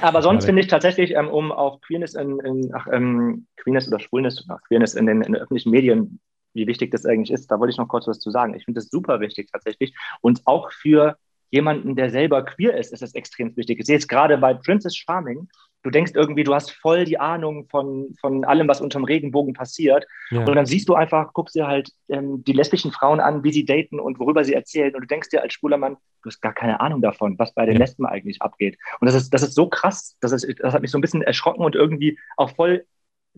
[0.00, 4.00] Aber sonst finde ich tatsächlich, ähm, um auf Queerness in, in ach, ähm, Queerness oder
[4.00, 6.20] Schwulness, ach, Queerness in den, in den öffentlichen Medien,
[6.52, 8.54] wie wichtig das eigentlich ist, da wollte ich noch kurz was zu sagen.
[8.54, 9.94] Ich finde das super wichtig tatsächlich.
[10.20, 11.16] Und auch für
[11.50, 13.78] jemanden, der selber queer ist, ist das extrem wichtig.
[13.78, 15.48] Ich sehe es gerade bei Princess Charming.
[15.82, 20.06] Du denkst irgendwie, du hast voll die Ahnung von, von allem, was unterm Regenbogen passiert.
[20.30, 20.44] Ja.
[20.44, 23.64] Und dann siehst du einfach, guckst dir halt ähm, die lesbischen Frauen an, wie sie
[23.64, 24.94] daten und worüber sie erzählen.
[24.94, 27.64] Und du denkst dir als schwuler Mann, du hast gar keine Ahnung davon, was bei
[27.64, 27.80] den Ja.
[27.80, 28.78] Lesben eigentlich abgeht.
[29.00, 31.22] Und das ist, das ist so krass, das, ist, das hat mich so ein bisschen
[31.22, 32.84] erschrocken und irgendwie auch voll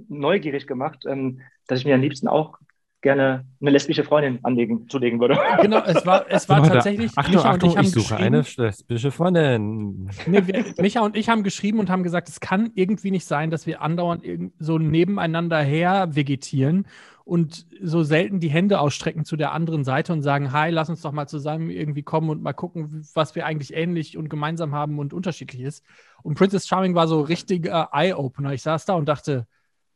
[0.08, 2.58] neugierig gemacht, ähm, dass ich mir am liebsten auch
[3.02, 5.38] gerne eine lesbische Freundin anlegen, zulegen würde.
[5.60, 8.16] Genau, es war, es war Leute, tatsächlich, Achtung, Micha und Achtung, ich haben ich suche
[8.16, 10.10] eine lesbische Freundin.
[10.26, 13.50] Nee, wir, Micha und ich haben geschrieben und haben gesagt, es kann irgendwie nicht sein,
[13.50, 16.86] dass wir andauernd irgend- so nebeneinander her vegetieren
[17.24, 21.02] und so selten die Hände ausstrecken zu der anderen Seite und sagen, hi, lass uns
[21.02, 24.98] doch mal zusammen irgendwie kommen und mal gucken, was wir eigentlich ähnlich und gemeinsam haben
[24.98, 25.84] und unterschiedlich ist.
[26.22, 28.52] Und Princess Charming war so richtiger Eye-Opener.
[28.52, 29.46] Ich saß da und dachte,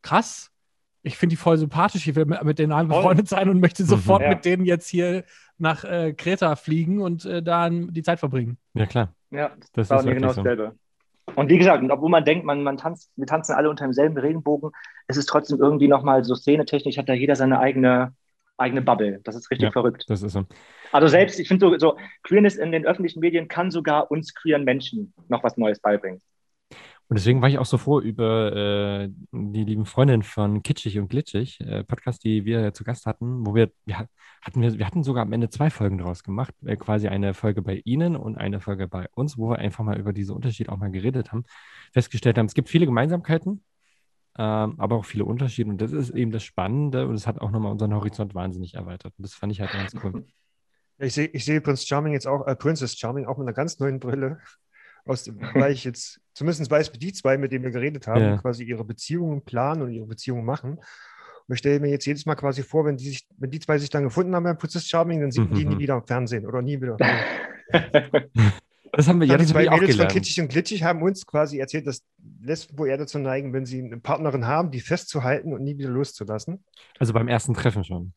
[0.03, 0.51] krass,
[1.07, 3.85] ich finde die voll sympathisch, ich will mit, mit denen allen befreundet sein und möchte
[3.85, 4.31] sofort Ja.
[4.31, 5.25] mit denen jetzt hier
[5.59, 8.59] nach äh, Kreta fliegen und äh, da die Zeit verbringen.
[8.75, 9.15] Ja, klar.
[9.31, 10.43] Ja, Das war ist genau so.
[10.43, 10.75] dasselbe.
[11.35, 14.17] Und wie gesagt, und obwohl man denkt, man, man tanzt, wir tanzen alle unter demselben
[14.19, 14.71] Regenbogen,
[15.09, 18.15] es ist trotzdem irgendwie nochmal so szenetechnisch, hat da jeder seine eigene,
[18.59, 19.21] eigene Bubble.
[19.25, 19.73] Das ist richtig Ja.
[19.73, 20.05] verrückt.
[20.09, 20.45] Das ist so.
[20.93, 24.65] Also selbst, ich finde so, so, Queerness in den öffentlichen Medien kann sogar uns queeren
[24.65, 26.21] Menschen noch was Neues beibringen.
[27.09, 31.09] Und deswegen war ich auch so froh über äh, die lieben Freundinnen von Kitschig und
[31.09, 34.07] Glitschig, äh, Podcast, die wir zu Gast hatten, wo wir, ja,
[34.43, 37.63] hatten wir, wir hatten sogar am Ende zwei Folgen draus gemacht, äh, quasi eine Folge
[37.63, 40.79] bei Ihnen und eine Folge bei uns, wo wir einfach mal über diese Unterschiede auch
[40.79, 41.45] mal geredet haben,
[41.93, 43.63] festgestellt haben, es gibt viele Gemeinsamkeiten,
[44.37, 47.53] ähm, aber auch viele Unterschiede und das ist eben das Spannende und es hat auch
[47.53, 50.27] nochmal unseren Horizont wahnsinnig erweitert und das fand ich halt ganz cool.
[50.99, 53.79] Ich sehe ich sehe Prince Charming jetzt auch, äh, Princess Charming auch mit einer ganz
[53.79, 54.41] neuen Brille.
[55.07, 58.37] Aus dem, weil ich jetzt zumindest weiß, die zwei, mit denen wir geredet haben, Ja.
[58.39, 60.79] quasi ihre Beziehungen planen und ihre Beziehungen machen.
[61.49, 63.79] Und ich stelle mir jetzt jedes Mal quasi vor, wenn die, sich, wenn die zwei
[63.79, 65.73] sich dann gefunden haben bei Princess Charming, dann sieht man die Mhm.
[65.75, 66.97] nie wieder im Fernsehen oder nie wieder.
[68.93, 70.13] Das haben wir, ja, die zwei auch Mädels von gelernt.
[70.13, 72.03] Kitschig und Glitschig haben uns quasi erzählt, dass
[72.41, 75.91] Lesben wohl eher dazu neigen, wenn sie eine Partnerin haben, die festzuhalten und nie wieder
[75.91, 76.65] loszulassen.
[76.99, 78.13] Also beim ersten Treffen schon.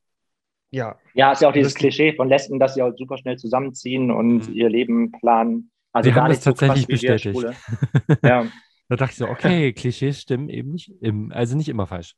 [0.72, 3.36] Ja, Ja, ist ja auch dieses Das- Klischee von Lesben, dass sie auch super schnell
[3.38, 4.54] zusammenziehen und Mhm.
[4.54, 5.70] ihr Leben planen.
[5.92, 8.20] Also Wir gar haben nicht das tatsächlich so wir bestätigt.
[8.24, 8.46] Ja,
[8.90, 12.16] Da dachte ich so, okay, Klischees stimmen eben nicht, im, also nicht immer falsch.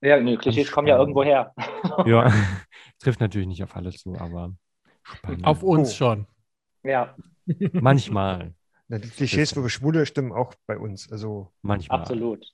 [0.00, 1.54] ja nee, Klischees kommen ja irgendwo her.
[2.06, 2.32] Ja,
[2.98, 4.54] trifft natürlich nicht auf alle zu, aber
[5.02, 5.44] spannend.
[5.44, 5.94] Auf uns Oh.
[5.94, 6.26] schon.
[6.84, 7.14] Ja,
[7.72, 8.54] manchmal,
[8.88, 11.10] na, die Klischees für Schwule stimmen auch bei uns.
[11.10, 12.00] Also, manchmal.
[12.00, 12.46] absolut.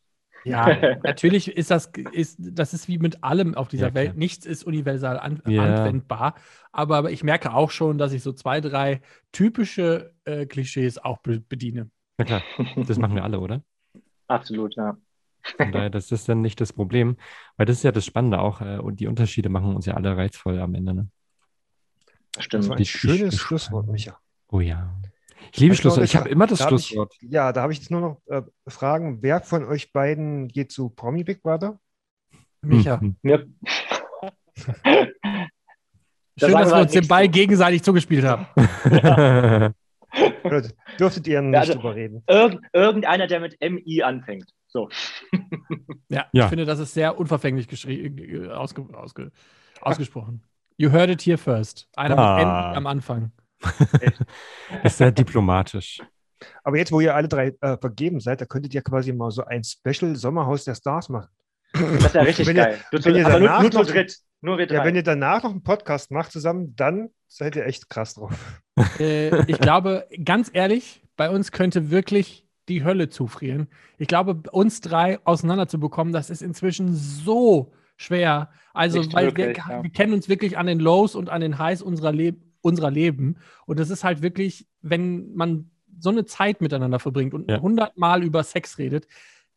[0.44, 0.66] Ja,
[1.02, 4.16] natürlich ist das, ist, das ist wie mit allem auf dieser Ja, Welt.
[4.16, 5.62] Nichts ist universal an, Ja.
[5.84, 6.34] anwendbar.
[6.72, 9.00] Aber, aber ich merke auch schon, dass ich so zwei, drei
[9.32, 11.90] typische äh, Klischees auch be bediene.
[12.18, 12.42] Na klar,
[12.76, 13.62] das machen wir alle, oder?
[14.28, 14.96] Absolut, ja.
[15.56, 17.16] Von daher, das ist dann nicht das Problem,
[17.56, 20.16] weil das ist ja das Spannende auch äh, und die Unterschiede machen uns ja alle
[20.16, 20.94] reizvoll am Ende.
[20.94, 21.08] Ne?
[22.32, 22.68] das Stimmt.
[22.68, 24.18] war ein Die schönes Sch- Schlusswort, Micha.
[24.48, 24.94] Oh ja.
[25.52, 26.04] Ich liebe Schlusswort.
[26.04, 27.14] Ich habe immer das da hab ich- Schlusswort.
[27.20, 29.22] Ja, da habe ich jetzt nur noch äh, Fragen.
[29.22, 31.78] Wer von euch beiden geht zu Promi Big Brother?
[32.62, 33.46] Micha, Hm, Mir,
[34.56, 35.06] schön,
[36.36, 37.30] sagen dass wir wir uns den Ball so.
[37.30, 38.46] gegenseitig zugespielt haben.
[40.42, 40.62] Oder
[40.98, 42.22] dürftet ihr nicht Ja, also- drüber reden?
[42.26, 44.50] Irgend, irgendeiner, der mit MI anfängt.
[44.66, 44.88] So.
[46.08, 46.44] Ja, Ja.
[46.44, 49.30] ich finde, das ist sehr unverfänglich äh, ausge ausge
[49.80, 50.42] ausgesprochen.
[50.76, 51.88] You heard it here first.
[51.96, 52.34] Einer Ah.
[52.36, 53.32] mit N am Anfang.
[54.84, 56.00] ist sehr diplomatisch.
[56.62, 59.44] Aber jetzt, wo ihr alle drei äh, vergeben seid, da könntet ihr quasi mal so
[59.44, 61.28] ein Special Sommerhaus der Stars machen.
[61.72, 62.78] Das wäre richtig Wenn ihr- geil.
[62.92, 64.16] Nur wenn ihr aber nur, danach nur zu dritt.
[64.40, 64.84] Nur wir Ja, drei.
[64.86, 68.32] wenn ihr danach noch einen Podcast macht zusammen, dann seid ihr echt krass drauf.
[69.00, 73.66] Äh, ich glaube, ganz ehrlich, bei uns könnte wirklich die Hölle zufrieren.
[73.96, 78.50] Ich glaube, uns drei auseinanderzubekommen, das ist inzwischen so schwer.
[78.74, 79.82] Also, Nicht weil wir, wirklich, ja.
[79.82, 83.36] wir kennen uns wirklich an den Lows und an den Highs unserer, Leb unserer Leben.
[83.66, 87.60] Und es ist halt wirklich, wenn man so eine Zeit miteinander verbringt und Ja.
[87.60, 89.06] hundertmal über Sex redet,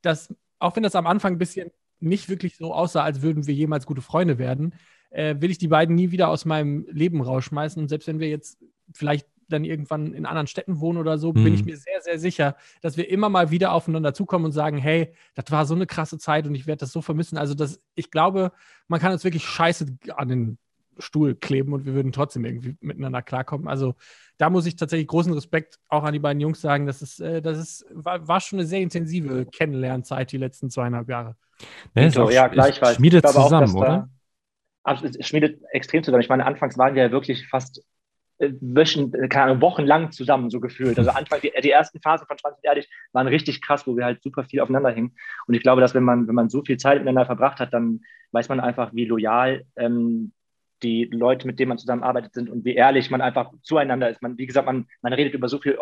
[0.01, 3.53] dass, auch wenn das am Anfang ein bisschen nicht wirklich so aussah, als würden wir
[3.53, 4.73] jemals gute Freunde werden,
[5.11, 7.81] äh, will ich die beiden nie wieder aus meinem Leben rausschmeißen.
[7.81, 8.57] Und selbst wenn wir jetzt
[8.93, 11.53] vielleicht dann irgendwann in anderen Städten wohnen oder so, bin Mhm.
[11.53, 15.13] ich mir sehr, sehr sicher, dass wir immer mal wieder aufeinander zukommen und sagen, hey,
[15.35, 17.37] das war so eine krasse Zeit und ich werde das so vermissen.
[17.37, 18.53] Also das, ich glaube,
[18.87, 20.57] man kann uns wirklich scheiße an den
[20.97, 23.67] Stuhl kleben und wir würden trotzdem irgendwie miteinander klarkommen.
[23.67, 23.95] Also
[24.37, 26.85] da muss ich tatsächlich großen Respekt auch an die beiden Jungs sagen.
[26.85, 31.09] Das ist, äh, das ist, war, war schon eine sehr intensive Kennenlernzeit die letzten zweieinhalb
[31.09, 31.35] Jahre.
[31.95, 32.95] Ne, ist auch- ja, gleichfalls.
[32.97, 34.09] Schmiedet auch, zusammen, da- oder?
[34.83, 36.23] Absolut, es schmiedet extrem zusammen.
[36.23, 37.83] Ich meine, anfangs waren wir ja wirklich fast
[38.39, 40.97] äh, Wöchen, äh, keine Ahnung, wochenlang zusammen, so gefühlt.
[40.97, 44.23] Also Anfang, die, die ersten Phasen von 20 ehrlich waren richtig krass, wo wir halt
[44.23, 45.15] super viel aufeinander hingen.
[45.45, 48.01] Und ich glaube, dass wenn man, wenn man so viel Zeit miteinander verbracht hat, dann
[48.31, 50.31] weiß man einfach, wie loyal ähm,
[50.83, 54.21] die Leute, mit denen man zusammenarbeitet, sind und wie ehrlich man einfach zueinander ist.
[54.21, 55.77] Man, wie gesagt, man, man redet über so viel,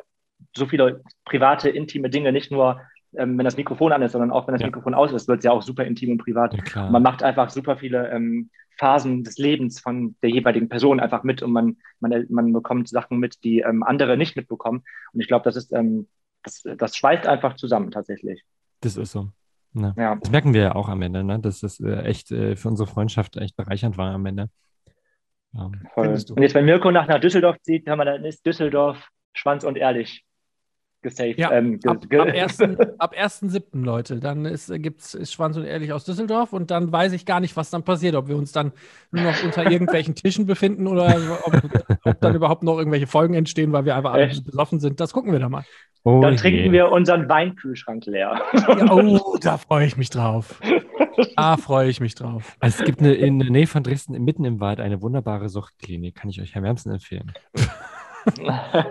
[0.56, 2.82] so viele private, intime Dinge, nicht nur
[3.18, 4.68] ähm, wenn das Mikrofon an ist, sondern auch wenn das Ja.
[4.68, 6.54] Mikrofon aus ist, wird es ja auch super intim und privat.
[6.54, 6.92] Ja, klar.
[6.92, 11.42] Man macht einfach super viele ähm, Phasen des Lebens von der jeweiligen Person einfach mit
[11.42, 14.84] und man, man, man bekommt Sachen mit, die ähm, andere nicht mitbekommen.
[15.12, 16.08] Und ich glaube, das ist, ähm,
[16.44, 18.44] das, das schweißt einfach zusammen tatsächlich.
[18.82, 19.30] Das ist so.
[19.74, 19.94] Ne.
[19.98, 20.16] Ja.
[20.16, 21.40] Das merken wir ja auch am Ende, ne?
[21.40, 24.50] dass das äh, echt äh, für unsere Freundschaft echt bereichernd war am Ende.
[25.54, 25.72] Ja.
[25.94, 26.04] Voll.
[26.06, 26.34] Findest du?
[26.36, 30.24] Und jetzt, wenn Mirko nach, nach Düsseldorf zieht, man, dann ist Düsseldorf schwanz und ehrlich
[31.02, 31.40] gesaved.
[31.40, 34.20] Ja, ähm, ge- Ab, ge- ab 1.7., ab 1.7., Leute.
[34.20, 37.56] Dann ist, gibt's, ist Schwanz und Ehrlich aus Düsseldorf und dann weiß ich gar nicht,
[37.56, 38.16] was dann passiert.
[38.16, 38.74] Ob wir uns dann
[39.12, 41.54] nur noch unter irgendwelchen Tischen befinden oder ob,
[42.04, 44.46] ob dann überhaupt noch irgendwelche Folgen entstehen, weil wir einfach alle Echt?
[44.46, 45.00] besoffen sind.
[45.00, 45.64] Das gucken wir dann mal.
[46.04, 46.40] Oh dann je.
[46.40, 48.42] trinken wir unseren Weinkühlschrank leer.
[48.54, 50.60] Ja, oh, da freue ich mich drauf.
[51.36, 52.56] Da freue ich mich drauf.
[52.60, 56.16] Also es gibt eine, in der Nähe von Dresden, mitten im Wald, eine wunderbare Suchtklinik.
[56.16, 57.32] Kann ich euch wärmstens empfehlen.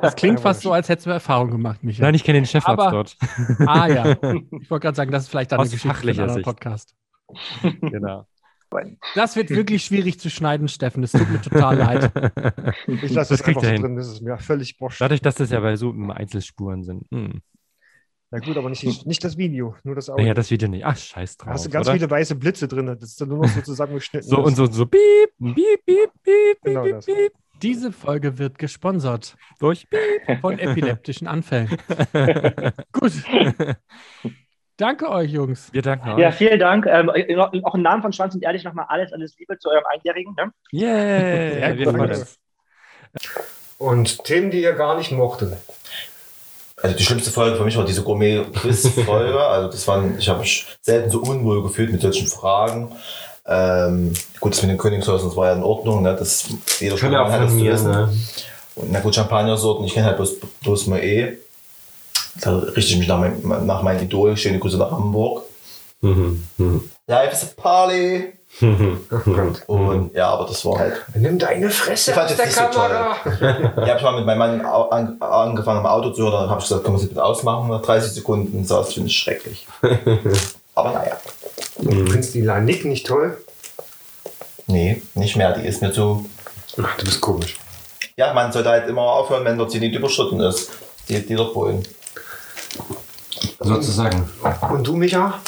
[0.00, 2.06] Das klingt fast so, als hättest du Erfahrung gemacht, Michael.
[2.06, 3.16] Nein, ich kenne den Chefarzt Aber- dort.
[3.66, 4.04] Ah ja.
[4.60, 6.42] Ich wollte gerade sagen, das ist vielleicht dann Aus eine Geschichte für einen.
[6.42, 6.96] Podcast.
[7.82, 8.26] genau.
[9.14, 11.02] Das wird wirklich schwierig zu schneiden, Steffen.
[11.02, 12.10] Es tut mir total leid.
[12.86, 13.82] Ich lasse Das kriegt einfach er so hin.
[13.82, 15.00] drin, das ist mir völlig wurscht.
[15.00, 17.04] Dadurch, dass das ja bei so Einzelspuren sind.
[17.12, 17.40] Hm.
[18.30, 20.22] Na gut, aber nicht, nicht das Video, nur das Audio.
[20.22, 20.84] Naja, das Video nicht.
[20.84, 21.54] Ach, scheiß da drauf.
[21.54, 21.94] hast du ganz oder?
[21.96, 24.28] viele weiße Blitze drin, das ist dann nur noch so zusammengeschnitten.
[24.28, 25.00] So und so, so piep,
[25.38, 30.40] piep, piep, piep, Genau piep, piep, Diese Folge wird gesponsert durch piep.
[30.42, 31.68] von epileptischen Anfällen.
[32.92, 33.12] Gut.
[34.76, 35.72] Danke euch, Jungs.
[35.72, 36.34] Wir danken Ja, euch.
[36.34, 36.86] vielen Dank.
[36.86, 39.84] Ähm, noch- auch im Namen von Schwanz und Ehrlich nochmal alles, alles Liebe zu eurem
[39.92, 40.34] Einjährigen.
[40.36, 40.52] Ne?
[40.72, 40.88] Yeah,
[41.74, 42.38] Sehr wir freuen uns.
[43.78, 45.56] Und Themen, die ihr gar nicht mochtet.
[46.80, 49.38] Also die schlimmste Folge für mich war diese Gourmet-Quiz-Folge.
[49.48, 52.92] Also das waren, ich habe mich selten so unwohl gefühlt mit solchen Fragen.
[53.46, 56.14] Ähm, gut, das mit den Königshäusern das war ja in Ordnung, ne?
[56.14, 56.44] Das
[56.80, 58.12] jeder Kann ja auch hat das mir, ne?
[58.74, 61.38] Und na gut, Champagnersorten, ich kenne halt bloß, bloß Moe.
[62.40, 64.36] Da richte ich mich nach, mein, nach meinem Idol.
[64.36, 65.44] Schöne Grüße nach Hamburg.
[66.00, 66.44] Mhm.
[66.58, 66.90] Mhm.
[67.06, 68.37] Life is a party.
[68.60, 70.96] Und ja, aber das war halt.
[71.14, 73.16] Nimm deine Fresse aus jetzt der nicht so Kamera.
[73.84, 76.32] Ich habe mal mit meinem Mann an, angefangen, am Auto zu hören.
[76.32, 77.68] Dann habe ich gesagt, können wir sie bitte ausmachen?
[77.68, 79.66] Nach 30 Sekunden saß das finde ich schrecklich.
[80.74, 81.16] aber naja.
[81.78, 83.38] Du findest die Lanik nicht toll?
[84.66, 85.52] Nee, nicht mehr.
[85.52, 86.28] Die ist mir zu.
[86.82, 87.56] Ach, du bist komisch.
[88.16, 90.70] Ja, man sollte halt immer aufhören, wenn der Zenit überschritten ist.
[91.08, 91.86] Die, die dort Bullen.
[93.60, 94.28] Sozusagen.
[94.70, 95.40] Und du, Micha?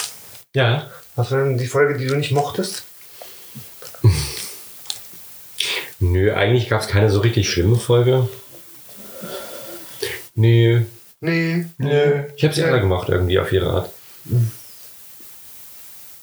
[0.55, 0.85] Ja.
[1.17, 2.85] Was war denn die Folge, die du nicht mochtest?
[6.01, 8.29] Nö, eigentlich gab es keine so richtig schlimme Folge.
[10.35, 10.83] Nö.
[11.21, 11.67] Nee.
[11.79, 12.23] Nö.
[12.37, 13.91] Ich habe sie alle gemacht irgendwie auf ihre Art.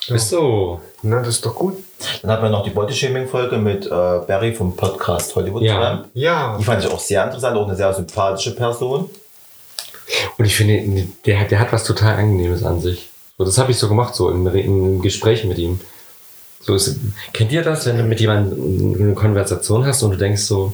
[0.08, 0.82] Ist so.
[1.04, 1.78] Na, das ist doch gut.
[2.22, 6.06] Dann hatten wir noch die Body-Shaming-Folge mit äh, Barry vom Podcast Hollywood Ja.
[6.14, 6.58] Ja.
[6.58, 9.10] Die fand ich auch sehr interessant, auch eine sehr sympathische Person.
[10.38, 13.10] Und ich finde, der, hat- der hat was total Angenehmes an sich.
[13.38, 15.80] So, das habe ich so gemacht, so im, im Gespräch mit ihm.
[16.68, 17.00] So ist,
[17.32, 20.74] kennt ihr das, wenn du mit jemandem eine Konversation hast und du denkst so,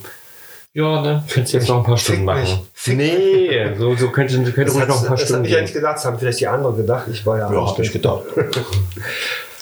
[0.73, 2.61] ja, ne, könntest jetzt noch ein paar Stunden machen.
[2.73, 5.53] Fick nee, so, so könnte, könnte Das, ruhig noch ein paar das Stunden habe ich
[5.53, 7.05] ja nicht gedacht, das haben vielleicht die anderen gedacht.
[7.11, 8.23] Ich war ja, Ja, habe ich gedacht.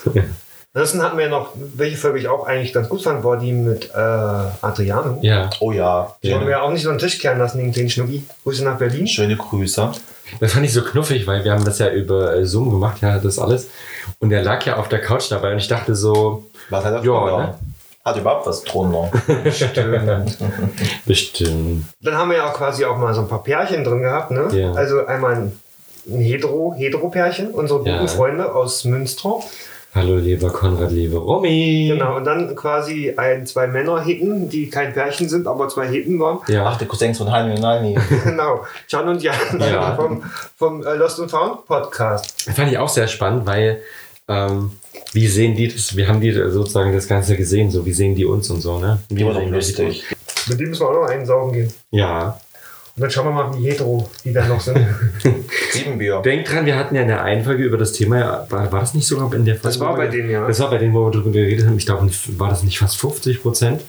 [0.74, 3.90] Ansonsten hatten wir noch, welche Folge ich auch eigentlich ganz gut fand, war die mit
[3.94, 5.20] äh, Adriano.
[5.22, 6.16] Ja, Oh ja.
[6.24, 8.24] Die haben wir ja auch nicht so einen Tisch kehren lassen, den kleinen Schnucki.
[8.44, 9.06] Grüße nach Berlin.
[9.06, 9.92] Schöne Grüße.
[10.40, 13.20] das fand ich so knuffig, weil wir haben das ja über äh, Zoom gemacht, ja,
[13.20, 13.68] das alles.
[14.20, 17.04] Und der lag ja auf der Couch dabei und ich dachte so, Was hat er
[17.04, 17.56] Ja, ne?
[18.06, 19.12] Hat überhaupt was drunter?
[21.06, 21.86] bestimmt.
[22.02, 24.48] Dann haben wir ja auch quasi auch mal so ein paar Pärchen drin gehabt, ne?
[24.54, 24.72] Ja.
[24.74, 25.60] Also einmal ein
[26.10, 28.08] ein Hetero, Hetero-Pärchen, unsere guten Ja.
[28.08, 29.36] Freunde aus Münster.
[29.94, 31.90] Hallo lieber Konrad, liebe Romy.
[31.92, 36.18] Genau, und dann quasi ein, zwei Männer Heten, die kein Pärchen sind, aber zwei Heten
[36.18, 36.40] waren.
[36.48, 36.66] Ja.
[36.66, 37.98] Ach, der Cousins von Hani und Nani.
[38.24, 39.96] genau, Can und Jan Ja.
[39.96, 40.24] vom,
[40.56, 42.48] vom äh, Lost and Found Podcast.
[42.48, 43.82] Das fand ich auch sehr spannend, weil
[44.30, 44.72] ähm,
[45.12, 45.94] wie sehen die das?
[45.98, 49.00] Wir haben die sozusagen das Ganze gesehen, so wie sehen die uns und so, ne?
[49.10, 49.66] Wie Die war doch sehen wir die?
[49.84, 50.06] lustig.
[50.48, 51.74] Mit dem müssen wir auch noch einsaugen gehen.
[51.92, 52.40] Ja.
[52.96, 54.78] Und dann schauen wir mal, wie hetero die da noch sind.
[55.72, 56.22] Sieben Bier.
[56.24, 58.94] Denk dran, wir hatten ja in der einen Folge über das Thema, war, war das
[58.94, 59.68] nicht sogar in der Folge?
[59.68, 60.46] Das war bei denen, ja.
[60.46, 61.78] Das war bei denen, wo wir drüber geredet haben.
[61.78, 63.82] Ich glaube, war das nicht fast 50 Prozent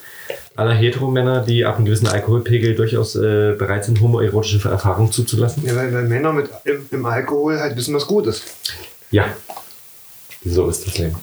[0.55, 5.65] aller Heteromänner, die ab einem gewissen Alkoholpegel durchaus äh, bereit sind, homoerotische Erfahrungen zuzulassen?
[5.67, 8.45] ja, weil, weil Männer mit im, im Alkohol halt wissen, was gut ist.
[9.11, 9.27] Ja.
[10.45, 11.17] So ist das Leben.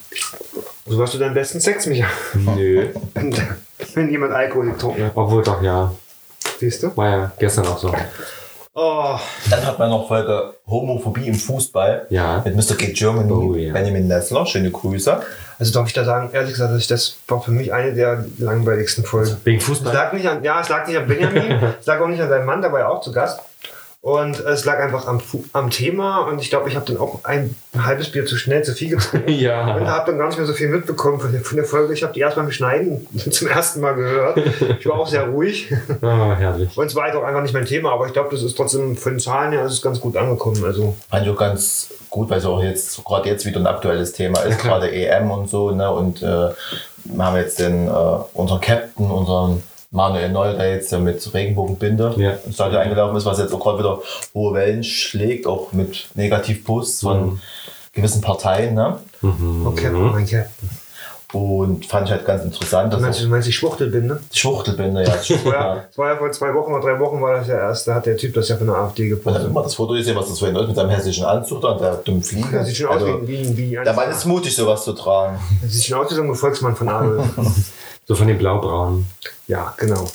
[0.85, 2.07] So hast du deinen besten Sex, Micha.
[2.33, 2.87] Nö.
[3.13, 3.35] Wenn,
[3.93, 5.11] wenn jemand Alkohol getrunken hat.
[5.15, 5.93] Obwohl doch, ja.
[6.59, 6.95] Siehst du?
[6.97, 7.93] War ja gestern auch so.
[8.75, 9.17] Oh,
[9.49, 12.41] Dann hat man noch Folge Homophobie im Fußball Ja.
[12.45, 12.75] mit Mr.
[12.75, 13.73] G Germany, Oh, ja.
[13.73, 14.45] Benjamin Nessler.
[14.45, 15.19] Schöne Grüße.
[15.57, 18.23] also darf ich da sagen, ehrlich gesagt, dass ich das war für mich eine der
[18.37, 19.35] langweiligsten Folgen.
[19.43, 19.93] Wegen Es Fußball?
[19.93, 22.45] lag nicht an, ja, es lag nicht an Benjamin, es lag auch nicht an seinem
[22.45, 23.39] Mann, der war ja auch zu Gast.
[24.01, 25.19] Und es lag einfach am,
[25.51, 28.73] am Thema und ich glaube, ich habe dann auch ein halbes Bier zu schnell, zu
[28.73, 29.27] viel getrunken.
[29.29, 29.65] Und Ja.
[29.65, 31.93] habe dann gar nicht mehr so viel mitbekommen von der, von der Folge.
[31.93, 34.37] Ich habe die erst beim Schneiden zum ersten Mal gehört.
[34.79, 35.73] Ich war auch sehr ruhig.
[36.01, 36.05] Oh,
[36.37, 36.77] herrlich.
[36.77, 38.95] Und es war halt auch einfach nicht mein Thema, aber ich glaube, das ist trotzdem
[38.95, 40.63] von den Zahlen her ist ganz gut angekommen.
[40.63, 44.59] Also auch ganz gut, weil es auch jetzt, gerade jetzt wieder ein aktuelles Thema ist,
[44.61, 45.91] gerade EM und so, ne?
[45.91, 46.25] Und äh,
[47.03, 47.91] wir haben jetzt den, äh,
[48.33, 52.31] unseren Captain, unseren Manuel Neuer, der jetzt ja mit Regenbogenbinde Ja.
[52.45, 53.99] ins Stadion eingelaufen ist, was jetzt auch gerade wieder
[54.35, 57.39] hohe Wellen schlägt, auch mit Negativposts von Mhm.
[57.93, 58.99] gewissen Parteien, ne?
[59.65, 60.69] okay, mein Captain.
[61.31, 64.19] Und fand ich halt ganz interessant, Du dass meinst, du meinst die Schwuchtelbinde?
[64.33, 65.09] die Schwuchtelbinde, ja.
[65.11, 67.55] Das war, ja, das war ja vor zwei Wochen oder drei Wochen war das ja
[67.59, 69.45] erst, da hat der Typ das ja von der AfD Man hat gepostet.
[69.51, 71.93] immer das Foto gesehen, was das vorhin ist, mit seinem hessischen Anzug da und der
[71.97, 72.47] dummen Fliege.
[72.51, 75.37] Das sieht schon aus Also, wie, wie, wie der Mann ist mutig, sowas zu tragen.
[75.61, 77.25] das sieht schon aus wie so ein Gefolgsmann von Adolf.
[78.09, 79.05] So von den Blaubraunen.
[79.45, 80.09] ja, genau.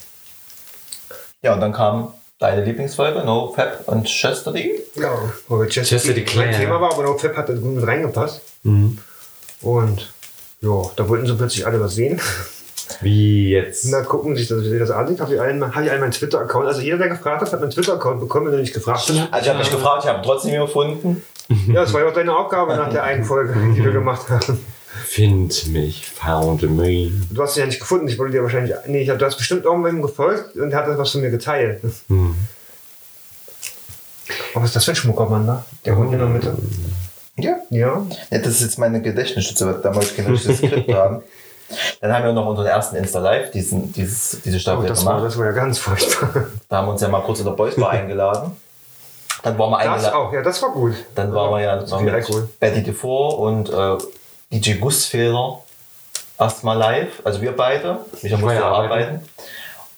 [1.42, 4.80] Ja, und dann kam deine Lieblingsfolge, No Fab und Chastity.
[4.96, 5.12] Ja,
[5.48, 6.59] aber Chester, Chester die mein Claire.
[6.59, 8.42] Thema war, aber No Fab hat mit reingepasst.
[8.64, 8.98] Mhm.
[9.61, 10.12] Und
[10.61, 12.20] ja, da wollten sie plötzlich alle was sehen.
[13.00, 13.85] Wie jetzt?
[13.85, 15.16] Und da gucken sich das, sich das an.
[15.20, 16.66] Habe ich allen, hab ich allen meinen Twitter-Account.
[16.66, 19.28] Also jeder, der gefragt hat, hat meinen Twitter-Account bekommen, wenn er nicht gefragt hat.
[19.30, 21.22] Also ich habe mich gefragt, ich habe trotzdem gefunden.
[21.68, 24.59] Ja, das war ja auch deine Aufgabe nach der einen Folge, die wir gemacht haben.
[25.04, 27.10] Find mich, found me.
[27.30, 28.08] Du hast sie ja nicht gefunden.
[28.08, 28.74] Ich wollte dir wahrscheinlich.
[28.86, 31.80] Nee, ich hab, du hast bestimmt irgendwem gefolgt und hat das was von mir geteilt.
[32.08, 32.34] Mhm.
[34.54, 35.64] Oh, was ist das für ein Schmuckermann da?
[35.84, 36.56] Der Hund in der Mitte.
[37.36, 37.56] Ja.
[37.70, 38.06] Ja.
[38.30, 38.38] ja.
[38.38, 41.22] Das ist jetzt meine Gedächtnisstütze, da wollte ich kein richtiges Skript haben.
[42.00, 45.26] Dann haben wir noch unseren ersten Insta-Live, diesen, dieses, diese Oh, Staffel das, war, gemacht.
[45.32, 46.46] das war ja ganz furchtbar.
[46.68, 48.52] Da haben wir uns ja mal kurz in der Boys Bar eingeladen.
[49.42, 50.14] Dann waren wir Das eingeladen.
[50.14, 50.94] auch, ja, das war gut.
[51.14, 52.48] Dann waren wir ja noch mit Alkohol.
[52.60, 53.96] Betty DeFore und äh,
[54.52, 55.62] DJ Gussfehler
[56.38, 57.22] erstmal live.
[57.24, 58.04] Also wir beide.
[58.22, 59.20] Ich musste ja arbeiten.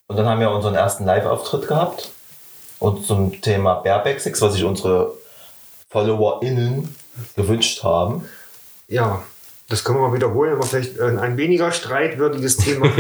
[0.09, 2.11] Und dann haben wir unseren ersten Live-Auftritt gehabt.
[2.78, 5.12] Und zum Thema Barebasics, was sich unsere
[5.90, 6.94] FollowerInnen
[7.35, 8.28] gewünscht haben.
[8.88, 9.22] Ja,
[9.68, 12.88] das können wir mal wiederholen, aber vielleicht äh, ein weniger streitwürdiges Thema.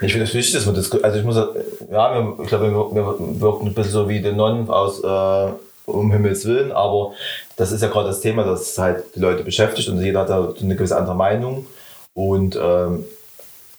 [0.00, 2.74] Ich finde es wichtig, dass wir das, also ich muss, ja, wir, ich glaube, wir,
[2.74, 5.52] wir wirken ein bisschen so wie die Nonnen aus äh,
[5.86, 7.12] Um Himmels Willen, aber
[7.56, 10.52] das ist ja gerade das Thema, das halt die Leute beschäftigt und jeder hat da
[10.60, 11.66] eine gewisse andere Meinung
[12.14, 13.04] und ähm,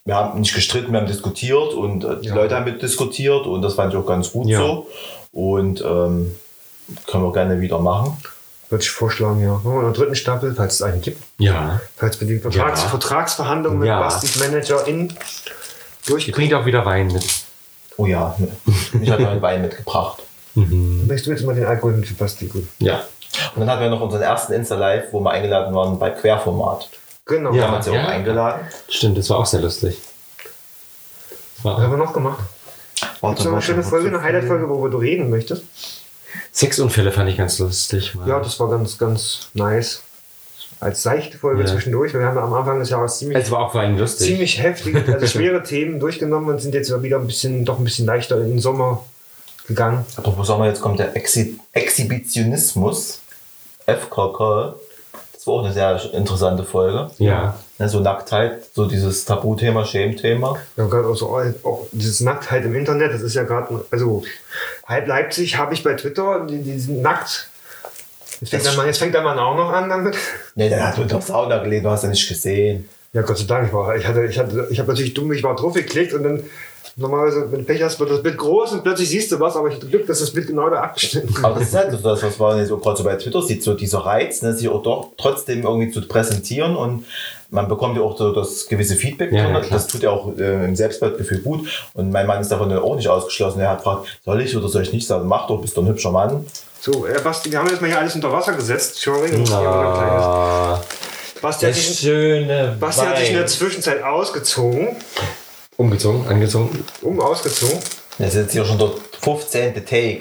[0.06, 2.36] wir haben nicht gestritten, wir haben diskutiert und äh, die Ja.
[2.36, 4.60] Leute haben mit diskutiert und das fand ich auch ganz gut Ja.
[4.60, 4.88] so
[5.32, 6.36] und ähm,
[7.08, 8.18] können wir gerne wieder machen.
[8.70, 9.54] Würde ich vorschlagen, ja.
[9.54, 11.22] Machen wir in der dritten Staffel, falls es einen gibt.
[11.38, 11.80] Ja.
[11.96, 12.90] Falls wir die Vertrags Ja.
[12.90, 14.00] Vertragsverhandlungen mit Ja.
[14.02, 15.16] Bastis Manager in Ihr
[16.08, 16.36] durchkriegen.
[16.36, 17.24] bringt auch wieder Wein mit.
[17.96, 18.36] Oh ja,
[19.02, 20.18] ich habe einen Wein mitgebracht.
[20.56, 22.46] Möchtest du jetzt mal den Alkohol mit für Basti?
[22.48, 22.66] Gut.
[22.80, 23.04] Ja.
[23.56, 26.90] Und dann hatten wir noch unseren ersten Insta-Live, wo wir eingeladen waren bei Querformat.
[27.26, 27.52] Genau.
[27.52, 27.64] Da Ja.
[27.64, 28.62] haben wir uns ja auch eingeladen.
[28.90, 29.98] Stimmt, das war auch sehr lustig.
[31.56, 32.44] Das war Was haben wir noch gemacht?
[33.22, 33.84] Warte, So eine warte, schöne.
[33.84, 35.64] Folge, eine Highlight-Folge, worüber du reden möchtest.
[36.52, 38.14] Sexunfälle fand ich ganz lustig.
[38.16, 38.28] Mal.
[38.28, 40.02] Ja, das war ganz, ganz nice.
[40.80, 41.68] Als seichte Folge Ja.
[41.68, 42.14] zwischendurch.
[42.14, 43.74] Wir haben ja am Anfang des Jahres ziemlich, es war auch
[44.18, 48.06] ziemlich heftige, also schwere Themen durchgenommen und sind jetzt wieder ein bisschen, doch ein bisschen
[48.06, 49.04] leichter in den Sommer
[49.68, 50.06] gegangen.
[50.16, 53.22] Apropos Sommer, jetzt kommt der Exhi Exhibitionismus.
[53.86, 54.76] FKK.
[55.34, 57.12] Das war auch eine sehr interessante Folge.
[57.18, 57.56] Ja.
[57.78, 60.58] Ne, so Nacktheit, so dieses Tabuthema, Schämthema.
[60.78, 64.24] Ja, gerade auch, so, auch dieses Nacktheit im Internet, das ist ja gerade, also
[64.86, 67.50] halb Leipzig habe ich bei Twitter, die, die sind nackt.
[68.40, 70.16] Jetzt fängt, der Mann, jetzt fängt der Mann auch noch an damit.
[70.56, 72.88] Ne, der hat unter Sauna gelegen, du hast ja nicht gesehen.
[73.12, 75.44] Ja, Gott sei Dank, ich, war, ich, hatte, ich, hatte, ich habe natürlich dumm, ich
[75.44, 76.44] war drauf geklickt und dann
[76.96, 79.70] normalerweise, wenn du Pech hast, wird das Bild groß und plötzlich siehst du was, aber
[79.70, 82.24] ich hatte Glück, dass das Bild genau da abgeschnitten Aber das ist halt so das,
[82.24, 85.12] was man so gerade so bei Twitter sieht, so dieser Reiz, ne, sich auch doch
[85.18, 87.06] trotzdem irgendwie zu präsentieren und
[87.54, 89.32] man bekommt ja auch so das gewisse Feedback.
[89.32, 91.88] Ja, ja, das tut ja auch äh, im Selbstwertgefühl gut.
[91.94, 93.60] Und mein Mann ist davon auch nicht ausgeschlossen.
[93.60, 95.28] Er hat gefragt, soll ich oder soll ich nicht sagen?
[95.28, 96.48] Mach doch, bist doch ein hübscher Mann.
[96.82, 99.08] So, äh, Basti, wir haben jetzt mal hier alles unter Wasser gesetzt.
[99.52, 100.82] Na,
[101.42, 103.46] Basti, hat sich, schöne Basti hat sich in der.
[103.46, 104.96] Zwischenzeit ausgezogen.
[105.78, 106.84] Umgezogen, angezogen.
[107.02, 107.80] Um ausgezogen.
[108.20, 109.74] Das ist jetzt hier schon der 15.
[109.86, 110.20] Take.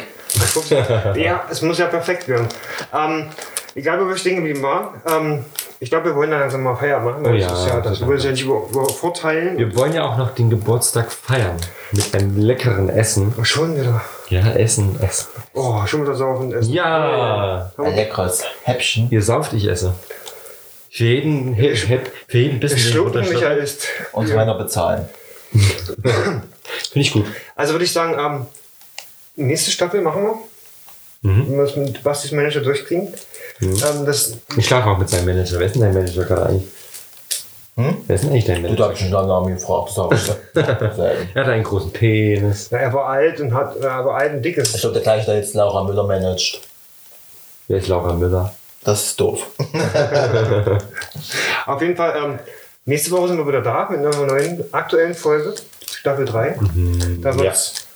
[1.21, 2.49] ja, es muss ja perfekt werden.
[2.95, 3.29] Ähm,
[3.75, 5.01] egal, wo wir stehen geblieben waren.
[5.07, 5.45] Ähm,
[5.79, 7.27] ich glaube, wir wollen dann langsam mal Feier machen.
[7.27, 9.59] Oh ja, das ist ja, das wollen wir ja nicht über, übervorteilen.
[9.59, 11.57] Wir wollen ja auch noch den Geburtstag feiern.
[11.91, 13.35] Mit einem leckeren Essen.
[13.39, 14.01] Oh, schon wieder.
[14.29, 15.29] Ja, Essen, Essen.
[15.55, 16.73] Oh, schon wieder saufen essen.
[16.73, 17.73] Ja.
[17.77, 19.09] Ein leckeres Häppchen.
[19.11, 19.93] Ihr sauft, ich esse.
[20.89, 23.29] Für jeden, für jeden bisschen Ich den schlucken.
[23.29, 23.87] Michael ist.
[24.13, 25.09] Und zu meiner bezahlen.
[26.03, 26.43] Finde
[26.95, 27.27] ich gut.
[27.57, 28.47] Also würde ich sagen, ähm,
[29.47, 30.35] nächste Staffel machen wir.
[31.31, 31.49] Mhm.
[31.49, 33.09] Wenn wir das mit Bastis Manager durchkriegen.
[33.61, 35.59] Ähm, das, Ich schlafe auch mit seinem Manager.
[35.59, 36.69] Wer ist denn dein Manager gerade eigentlich?
[37.77, 37.97] Hm?
[38.07, 38.89] Wer ist denn eigentlich dein Du Manager?
[38.89, 39.93] darfst schon lange Namen gefragt.
[41.35, 42.69] Er hat einen großen Penis.
[42.71, 44.59] na, er war alt und hat, er war alt und dick.
[44.59, 46.61] Ich glaube, der gleiche, der jetzt Laura Müller managt.
[47.69, 48.53] Wer ist Laura Müller?
[48.85, 49.47] Das ist doof.
[51.67, 52.39] Auf jeden Fall, ähm,
[52.85, 55.55] nächste Woche sind wir wieder da mit einer neuen aktuellen Folge,
[55.87, 56.59] Staffel 3.
[57.23, 57.87] Da wird's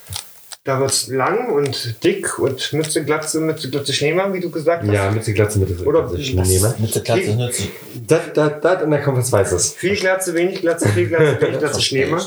[0.67, 4.93] da wird's lang und dick und Mütze, Glatze, Mütze, Glatze, Schneemann, wie du gesagt hast.
[4.93, 6.49] Ja, mit der Glatze, mit der Oder Glatze was?
[6.49, 6.75] nehmen.
[6.79, 7.71] Mit der Katze ist nützlich.
[8.05, 9.75] Da, da, da, und dann kommt was Weißes.
[9.75, 12.21] Viel Glatze, wenig Glatze, viel Glatze, wenig Glatze, Schneemann.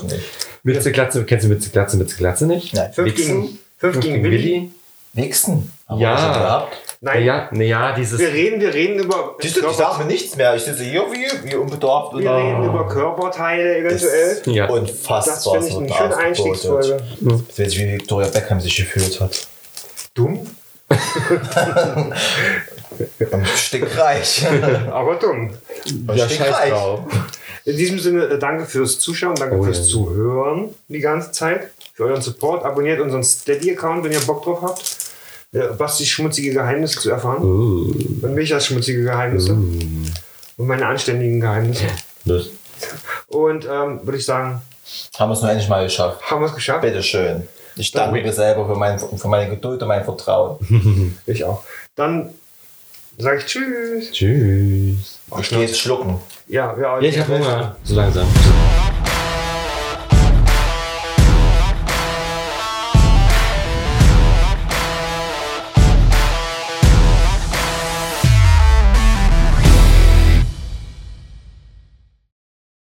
[0.64, 2.74] Mit der Glatze, kennst du mit der Glatze, mit der Glatze nicht?
[2.74, 2.94] Nein.
[2.94, 4.72] Fünf gegen, fünf gegen Willi.
[5.12, 5.70] Wichsen.
[5.90, 6.70] Haben Ja.
[7.02, 7.14] Das?
[7.14, 8.20] Nein, Ja, naja, dieses.
[8.20, 10.56] wir reden, wir reden über, Siehst du, ich sage mir nichts mehr.
[10.56, 12.14] Ich sitze hier wie, wie unbedarft.
[12.18, 14.42] wir reden über Körperteile eventuell.
[14.46, 14.68] Ja.
[14.70, 15.56] Unfassbar.
[15.56, 16.18] Das finde ich so eine schöne.
[16.18, 16.98] Einstiegsfolge.
[17.22, 19.48] Ich weiß nicht, wie Victoria Beckham sich gefühlt hat.
[20.14, 20.46] Dumm,
[23.32, 24.46] Am Stück reich.
[24.92, 25.52] aber dumm.
[26.08, 26.74] Am Ja, Stück reich.
[27.66, 29.84] In diesem Sinne, äh, danke fürs Zuschauen, danke Oh, fürs ja.
[29.86, 32.66] Zuhören die ganze Zeit, für euren Support.
[32.66, 34.82] Abonniert unseren Steady-Account, wenn ihr Bock drauf habt.
[35.52, 37.44] Ja, Bastis schmutzige Geheimnisse zu erfahren.
[37.44, 39.54] Uh, Und Michas schmutzige Geheimnisse.
[39.54, 41.86] Und meine anständigen Geheimnisse.
[42.26, 42.50] das.
[43.28, 44.62] Und ähm, würde ich sagen,
[45.18, 46.22] Haben wir es nur endlich mal geschafft.
[46.30, 46.82] haben wir es geschafft?
[46.82, 47.48] Bitteschön.
[47.76, 51.16] Ich danke mir selber für, mein, für meine Geduld und mein Vertrauen.
[51.26, 51.64] Ich auch.
[51.96, 52.30] Dann
[53.18, 54.12] sage ich Tschüss.
[54.12, 55.20] Tschüss.
[55.42, 56.20] Ich gehe jetzt schlucken.
[56.48, 57.76] Ja, ja, Ja, ich habe Hunger.
[57.84, 58.28] So langsam.